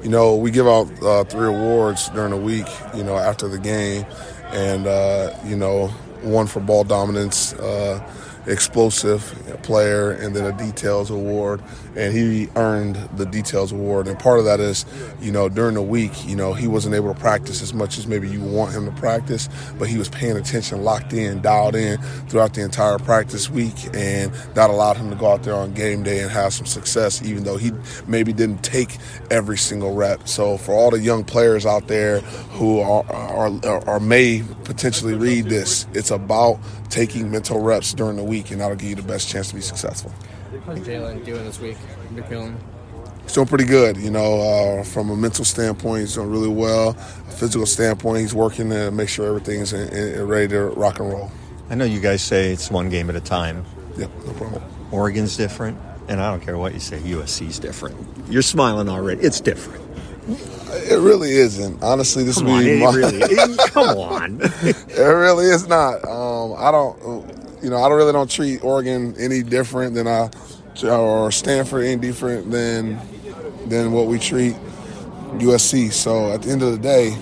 You 0.04 0.10
know, 0.10 0.36
we 0.36 0.52
give 0.52 0.68
out 0.68 0.92
uh, 1.02 1.24
three 1.24 1.48
awards 1.48 2.10
during 2.10 2.32
the 2.32 2.38
week. 2.38 2.68
You 2.94 3.04
know, 3.04 3.18
after 3.18 3.48
the 3.48 3.60
game, 3.60 4.06
and 4.52 4.86
uh, 4.86 5.34
you 5.46 5.56
know, 5.56 5.88
one 6.22 6.48
for 6.48 6.60
ball 6.60 6.84
dominance. 6.84 7.54
Uh, 7.54 8.00
explosive 8.48 9.24
player 9.64 10.12
and 10.12 10.36
then 10.36 10.46
a 10.46 10.58
details 10.58 11.10
award 11.10 11.62
and 11.96 12.14
he 12.14 12.50
earned 12.56 12.96
the 13.16 13.26
details 13.26 13.72
award. 13.72 14.08
And 14.08 14.18
part 14.20 14.40
of 14.40 14.46
that 14.46 14.60
is 14.60 14.86
you 15.22 15.32
know 15.32 15.50
during 15.50 15.76
the 15.76 15.82
week 15.82 16.12
you 16.26 16.36
know 16.36 16.54
he 16.54 16.68
wasn't 16.68 16.96
able 16.96 17.14
to 17.14 17.20
practice 17.20 17.62
as 17.62 17.74
much 17.74 17.98
as 17.98 18.08
maybe 18.08 18.30
you 18.30 18.42
want 18.42 18.74
him 18.74 18.86
to 18.86 18.92
practice 19.00 19.50
but 19.78 19.88
he 19.88 19.98
was 19.98 20.10
paying 20.10 20.38
attention 20.38 20.84
locked 20.84 21.14
in 21.14 21.42
dialed 21.42 21.76
in 21.76 22.02
throughout 22.28 22.54
the 22.54 22.62
entire 22.62 22.98
practice 23.00 23.50
week 23.50 23.76
and 23.94 24.34
that 24.56 24.70
allowed 24.70 24.98
him 24.98 25.10
to 25.10 25.16
go 25.16 25.28
out 25.28 25.44
there 25.44 25.56
on 25.56 25.74
game 25.74 26.04
day 26.04 26.22
and 26.22 26.32
have 26.32 26.54
some 26.54 26.66
success 26.66 27.22
even 27.24 27.44
though 27.44 27.58
he 27.58 27.72
maybe 28.08 28.34
didn't 28.34 28.64
take 28.64 28.98
every 29.32 29.58
single 29.58 29.94
rep. 29.94 30.28
So 30.28 30.58
for 30.58 30.74
all 30.74 30.92
the 30.92 31.00
young 31.00 31.24
players 31.24 31.66
out 31.66 31.88
there 31.88 32.20
who 32.52 32.80
are, 32.80 33.06
are, 33.12 33.90
are 33.90 34.00
may 34.00 34.44
potentially 34.64 35.14
read 35.14 35.46
this 35.46 35.86
it's 35.94 36.12
about 36.12 36.60
taking 36.94 37.30
mental 37.32 37.60
reps 37.60 37.92
during 37.94 38.16
the 38.16 38.24
week, 38.24 38.52
and 38.52 38.62
that'll 38.62 38.76
give 38.78 38.90
you 38.90 38.96
the 38.96 39.02
best 39.02 39.28
chance 39.28 39.50
to 39.50 39.56
be 39.56 39.62
successful. 39.62 40.12
How's 40.66 40.80
Jalen 40.80 41.26
doing 41.26 41.44
this 41.44 41.60
week? 41.60 41.76
feeling? 42.30 42.56
He's 43.24 43.34
doing 43.34 43.48
pretty 43.48 43.66
good. 43.66 43.98
You 43.98 44.12
know, 44.12 44.42
uh, 44.80 44.84
from 44.84 45.10
a 45.10 45.16
mental 45.16 45.44
standpoint, 45.44 46.02
he's 46.02 46.14
doing 46.14 46.30
really 46.30 46.50
well. 46.50 46.90
A 46.90 47.32
physical 47.32 47.66
standpoint, 47.66 48.20
he's 48.20 48.36
working 48.36 48.70
to 48.70 48.92
make 48.92 49.10
sure 49.10 49.28
everything's 49.28 49.74
in, 49.74 49.90
in, 49.90 50.28
ready 50.28 50.50
to 50.50 50.66
rock 50.66 51.00
and 51.00 51.10
roll. 51.10 51.32
I 51.72 51.76
know 51.76 51.86
you 51.86 52.00
guys 52.00 52.22
say 52.22 52.52
it's 52.52 52.70
one 52.70 52.90
game 52.90 53.10
at 53.10 53.16
a 53.16 53.22
time, 53.22 53.66
Yep, 53.98 54.12
no 54.28 54.34
problem. 54.34 54.64
Oregon's 54.92 55.36
different, 55.36 55.78
and 56.08 56.22
I 56.22 56.30
don't 56.30 56.42
care 56.42 56.58
what 56.58 56.74
you 56.76 56.80
say, 56.80 57.00
USC's 57.00 57.58
different. 57.58 57.96
You're 58.30 58.42
smiling 58.44 58.88
already. 58.90 59.22
It's 59.22 59.40
different. 59.42 59.84
It 60.28 61.00
really 61.00 61.32
isn't. 61.32 61.82
Honestly, 61.84 62.24
this 62.24 62.38
Come 62.38 62.48
would 62.48 62.64
be 62.64 62.72
it 62.72 62.80
my, 62.80 62.92
really, 62.94 63.18
it- 63.22 63.60
come 63.72 63.98
on. 63.98 64.40
it 64.42 64.98
really 64.98 65.46
is 65.46 65.68
not. 65.68 66.04
Um, 66.06 66.33
I 66.64 66.72
don't, 66.72 66.98
you 67.62 67.70
know, 67.70 67.84
I 67.84 67.90
don't 67.90 67.98
really 67.98 68.14
don't 68.14 68.32
treat 68.32 68.64
Oregon 68.64 69.16
any 69.20 69.44
different 69.44 69.96
than 69.96 70.08
I, 70.08 70.30
or 70.84 71.30
Stanford 71.30 71.84
any 71.84 72.00
different 72.00 72.50
than 72.52 73.00
than 73.68 73.92
what 73.92 74.08
we 74.08 74.18
treat 74.18 74.56
USC. 75.40 75.92
So 75.92 76.32
at 76.32 76.44
the 76.44 76.52
end 76.52 76.64
of 76.64 76.72
the 76.72 76.78
day, 76.78 77.18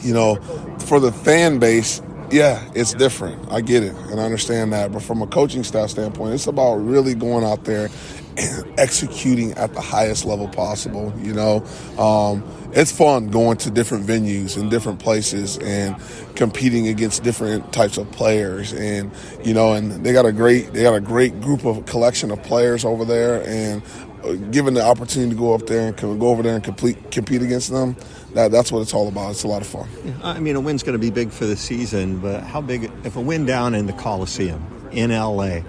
you 0.00 0.14
know, 0.14 0.36
for 0.80 0.98
the 0.98 1.12
fan 1.12 1.58
base, 1.60 2.02
yeah, 2.30 2.62
it's 2.74 2.94
different. 2.94 3.52
I 3.52 3.60
get 3.62 3.82
it 3.84 3.94
and 3.94 4.20
I 4.20 4.24
understand 4.24 4.72
that. 4.74 4.92
But 4.92 5.02
from 5.02 5.22
a 5.22 5.26
coaching 5.26 5.64
staff 5.64 5.90
standpoint, 5.90 6.34
it's 6.34 6.46
about 6.46 6.76
really 6.76 7.14
going 7.14 7.44
out 7.44 7.64
there 7.64 7.90
and 8.38 8.80
executing 8.80 9.52
at 9.52 9.74
the 9.74 9.80
highest 9.80 10.24
level 10.24 10.48
possible. 10.48 11.12
You 11.18 11.34
know, 11.34 11.64
um, 11.98 12.44
it's 12.72 12.92
fun 12.92 13.28
going 13.28 13.58
to 13.58 13.70
different 13.70 14.06
venues 14.06 14.56
and 14.60 14.70
different 14.70 15.00
places 15.00 15.58
and 15.58 15.96
competing 16.36 16.88
against 16.88 17.22
different 17.24 17.72
types 17.72 17.98
of 17.98 18.10
players. 18.12 18.72
And 18.74 19.12
you 19.44 19.54
know, 19.54 19.72
and 19.74 20.04
they 20.04 20.12
got 20.12 20.26
a 20.26 20.32
great 20.32 20.72
they 20.74 20.82
got 20.82 20.94
a 20.94 21.00
great 21.02 21.40
group 21.40 21.64
of 21.64 21.86
collection 21.86 22.30
of 22.32 22.42
players 22.44 22.84
over 22.84 23.04
there 23.04 23.42
and. 23.46 23.82
uh, 24.24 24.34
Given 24.52 24.74
the 24.74 24.82
opportunity 24.84 25.30
to 25.32 25.36
go 25.38 25.54
up 25.54 25.66
there 25.66 25.88
and 25.88 25.96
go 25.96 26.28
over 26.28 26.42
there 26.42 26.54
and 26.56 26.64
complete, 26.64 27.10
compete 27.12 27.42
against 27.42 27.70
them, 27.70 27.96
that, 28.34 28.50
that's 28.50 28.70
what 28.70 28.80
it's 28.80 28.92
all 28.92 29.08
about. 29.08 29.30
It's 29.30 29.44
a 29.44 29.48
lot 29.48 29.62
of 29.62 29.68
fun. 29.68 29.88
I 30.22 30.40
mean, 30.40 30.56
a 30.56 30.60
win's 30.60 30.82
going 30.82 30.94
to 30.94 30.98
be 30.98 31.10
big 31.10 31.30
for 31.30 31.46
the 31.46 31.56
season, 31.56 32.18
but 32.18 32.42
how 32.42 32.60
big, 32.60 32.90
if 33.04 33.16
a 33.16 33.20
win 33.20 33.46
down 33.46 33.74
in 33.74 33.86
the 33.86 33.92
Coliseum 33.92 34.64
in 34.92 35.10
LA, 35.10 35.60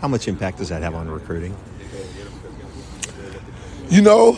how 0.00 0.08
much 0.08 0.28
impact 0.28 0.58
does 0.58 0.68
that 0.68 0.82
have 0.82 0.94
on 0.94 1.08
recruiting? 1.08 1.56
You 3.88 4.02
know, 4.02 4.36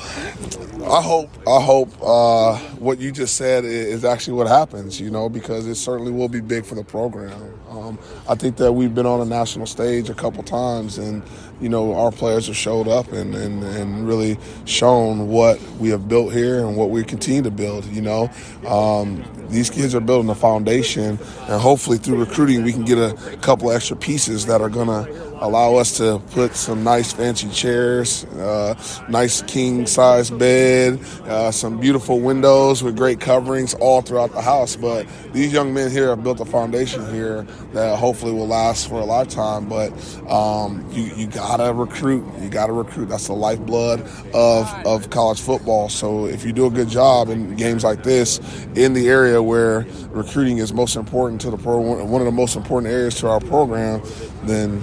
I 0.86 1.00
hope 1.00 1.30
I 1.48 1.60
hope 1.62 1.90
uh, 2.02 2.58
what 2.78 2.98
you 2.98 3.10
just 3.10 3.36
said 3.36 3.64
is 3.64 4.04
actually 4.04 4.34
what 4.34 4.46
happens. 4.46 5.00
You 5.00 5.10
know, 5.10 5.30
because 5.30 5.66
it 5.66 5.76
certainly 5.76 6.12
will 6.12 6.28
be 6.28 6.42
big 6.42 6.66
for 6.66 6.74
the 6.74 6.84
program. 6.84 7.58
Um, 7.70 7.98
I 8.28 8.34
think 8.34 8.58
that 8.58 8.74
we've 8.74 8.94
been 8.94 9.06
on 9.06 9.22
a 9.22 9.24
national 9.24 9.64
stage 9.64 10.10
a 10.10 10.14
couple 10.14 10.42
times, 10.42 10.98
and 10.98 11.22
you 11.60 11.68
know 11.68 11.94
our 11.94 12.10
players 12.10 12.46
have 12.46 12.56
showed 12.56 12.88
up 12.88 13.10
and, 13.12 13.34
and, 13.34 13.62
and 13.62 14.06
really 14.06 14.38
shown 14.64 15.28
what 15.28 15.60
we 15.78 15.88
have 15.90 16.08
built 16.08 16.32
here 16.32 16.60
and 16.60 16.76
what 16.76 16.90
we 16.90 17.04
continue 17.04 17.42
to 17.42 17.50
build. 17.50 17.84
You 17.86 18.02
know, 18.02 18.30
um, 18.66 19.24
these 19.48 19.70
kids 19.70 19.94
are 19.94 20.00
building 20.00 20.30
a 20.30 20.34
foundation, 20.34 21.18
and 21.48 21.60
hopefully 21.60 21.98
through 21.98 22.18
recruiting 22.18 22.62
we 22.62 22.72
can 22.72 22.84
get 22.84 22.98
a 22.98 23.36
couple 23.40 23.70
extra 23.70 23.96
pieces 23.96 24.46
that 24.46 24.60
are 24.60 24.68
going 24.68 24.88
to 24.88 25.27
allow 25.40 25.76
us 25.76 25.96
to 25.98 26.20
put 26.32 26.54
some 26.54 26.82
nice 26.84 27.12
fancy 27.12 27.48
chairs, 27.50 28.24
uh, 28.24 28.74
nice 29.08 29.42
king 29.42 29.86
size 29.86 30.30
bed, 30.30 31.00
uh, 31.24 31.50
some 31.50 31.78
beautiful 31.78 32.20
windows 32.20 32.82
with 32.82 32.96
great 32.96 33.20
coverings 33.20 33.74
all 33.74 34.02
throughout 34.02 34.32
the 34.32 34.42
house. 34.42 34.76
But 34.76 35.06
these 35.32 35.52
young 35.52 35.72
men 35.72 35.90
here 35.90 36.08
have 36.08 36.22
built 36.22 36.40
a 36.40 36.44
foundation 36.44 37.08
here 37.12 37.42
that 37.72 37.98
hopefully 37.98 38.32
will 38.32 38.48
last 38.48 38.88
for 38.88 39.00
a 39.00 39.04
lifetime. 39.04 39.68
But 39.68 39.92
um, 40.28 40.86
you, 40.92 41.04
you 41.14 41.26
gotta 41.26 41.72
recruit. 41.72 42.24
You 42.40 42.48
gotta 42.48 42.72
recruit. 42.72 43.08
That's 43.08 43.26
the 43.26 43.34
lifeblood 43.34 44.00
of, 44.34 44.72
of 44.86 45.10
college 45.10 45.40
football. 45.40 45.88
So 45.88 46.26
if 46.26 46.44
you 46.44 46.52
do 46.52 46.66
a 46.66 46.70
good 46.70 46.88
job 46.88 47.28
in 47.28 47.54
games 47.56 47.84
like 47.84 48.02
this 48.02 48.38
in 48.74 48.92
the 48.92 49.08
area 49.08 49.42
where 49.42 49.86
recruiting 50.10 50.58
is 50.58 50.72
most 50.72 50.96
important 50.96 51.40
to 51.42 51.50
the 51.50 51.56
pro, 51.56 51.78
one 51.78 52.20
of 52.20 52.26
the 52.26 52.32
most 52.32 52.56
important 52.56 52.92
areas 52.92 53.14
to 53.16 53.28
our 53.28 53.40
program, 53.40 54.02
then 54.44 54.82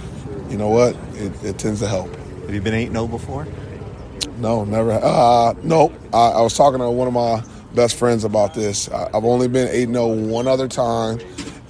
you 0.56 0.60
know 0.60 0.70
what? 0.70 0.96
It, 1.16 1.44
it 1.44 1.60
tends 1.60 1.82
to 1.82 1.88
help. 1.90 2.16
Have 2.16 2.54
you 2.54 2.62
been 2.62 2.74
8 2.74 2.90
0 2.90 3.08
before? 3.08 3.46
No, 4.38 4.64
never. 4.64 4.92
Uh, 4.92 5.54
nope. 5.64 5.94
I, 6.14 6.30
I 6.30 6.42
was 6.42 6.56
talking 6.56 6.80
to 6.80 6.90
one 6.90 7.10
of 7.10 7.14
my 7.14 7.44
best 7.74 7.98
friends 7.98 8.24
about 8.24 8.54
this. 8.54 8.90
I, 8.90 9.10
I've 9.14 9.26
only 9.26 9.50
been 9.50 9.68
8 9.68 9.90
0 9.90 10.08
one 10.28 10.48
other 10.48 10.70
time, 10.70 11.20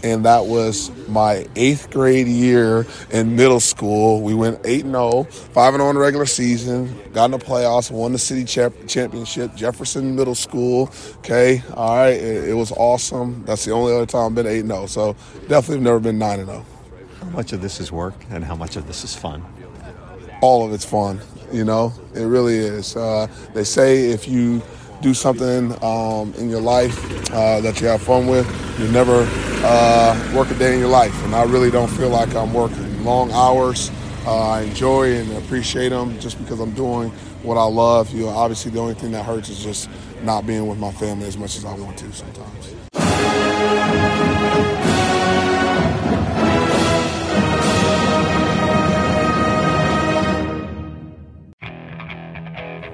and 0.04 0.24
that 0.26 0.46
was 0.46 0.92
my 1.08 1.48
eighth 1.56 1.90
grade 1.90 2.28
year 2.28 2.86
in 3.10 3.36
middle 3.36 3.60
school. 3.60 4.22
We 4.22 4.36
went 4.36 4.60
8 4.64 4.84
0, 4.84 5.24
5 5.24 5.74
0 5.74 5.90
in 5.90 5.96
the 5.96 6.00
regular 6.00 6.28
season, 6.28 6.96
got 7.12 7.26
in 7.26 7.32
the 7.32 7.40
playoffs, 7.40 7.90
won 7.90 8.12
the 8.12 8.20
city 8.20 8.44
champ- 8.46 8.88
championship, 8.88 9.56
Jefferson 9.56 10.16
Middle 10.16 10.36
School. 10.36 10.92
Okay. 11.18 11.64
All 11.74 11.96
right. 11.96 12.10
It, 12.10 12.50
it 12.50 12.54
was 12.54 12.72
awesome. 12.72 13.46
That's 13.46 13.66
the 13.66 13.72
only 13.72 13.96
other 13.96 14.06
time 14.06 14.28
I've 14.28 14.36
been 14.36 14.46
8 14.46 14.68
0. 14.68 14.86
So 14.86 15.16
definitely 15.48 15.84
never 15.84 16.00
been 16.00 16.20
9 16.20 16.46
0. 16.46 16.66
How 17.20 17.30
much 17.30 17.54
of 17.54 17.62
this 17.62 17.80
is 17.80 17.92
work 17.92 18.16
and 18.30 18.44
how 18.44 18.56
much 18.56 18.76
of 18.76 18.88
this 18.88 19.04
is 19.04 19.16
fun? 19.16 19.44
all 20.42 20.66
of 20.66 20.74
it's 20.74 20.86
fun. 20.86 21.20
You 21.52 21.64
know, 21.64 21.94
it 22.14 22.24
really 22.24 22.58
is. 22.58 22.96
Uh, 22.96 23.28
they 23.54 23.64
say 23.64 24.12
if 24.12 24.28
you 24.28 24.62
do 25.02 25.14
something 25.14 25.72
um, 25.84 26.34
in 26.36 26.50
your 26.50 26.62
life 26.62 26.98
uh, 27.32 27.62
that 27.62 27.82
you 27.82 27.88
have 27.88 28.02
fun 28.02 28.28
with, 28.28 28.48
you 28.80 28.88
never 28.90 29.28
uh, 29.64 30.32
work 30.36 30.50
a 30.52 30.56
day 30.56 30.74
in 30.74 30.80
your 30.80 30.90
life. 30.90 31.16
And 31.24 31.36
I 31.36 31.44
really 31.44 31.72
don't 31.72 31.90
feel 31.90 32.10
like 32.10 32.36
I'm 32.36 32.54
working 32.54 33.04
long 33.04 33.32
hours. 33.32 33.92
Uh, 34.26 34.50
I 34.50 34.62
enjoy 34.62 35.16
and 35.16 35.32
appreciate 35.38 35.90
them 35.90 36.20
just 36.20 36.38
because 36.40 36.60
I'm 36.60 36.74
doing 36.74 37.10
what 37.44 37.58
I 37.58 37.66
love. 37.66 38.12
You 38.12 38.24
know, 38.26 38.30
obviously 38.30 38.72
the 38.72 38.80
only 38.80 38.96
thing 38.96 39.12
that 39.12 39.24
hurts 39.24 39.50
is 39.50 39.64
just 39.64 39.90
not 40.24 40.48
being 40.48 40.68
with 40.68 40.80
my 40.80 40.92
family 40.92 41.28
as 41.28 41.38
much 41.38 41.58
as 41.58 41.66
I 41.66 41.74
want 41.76 41.98
to 42.00 42.12
sometimes. 42.12 42.76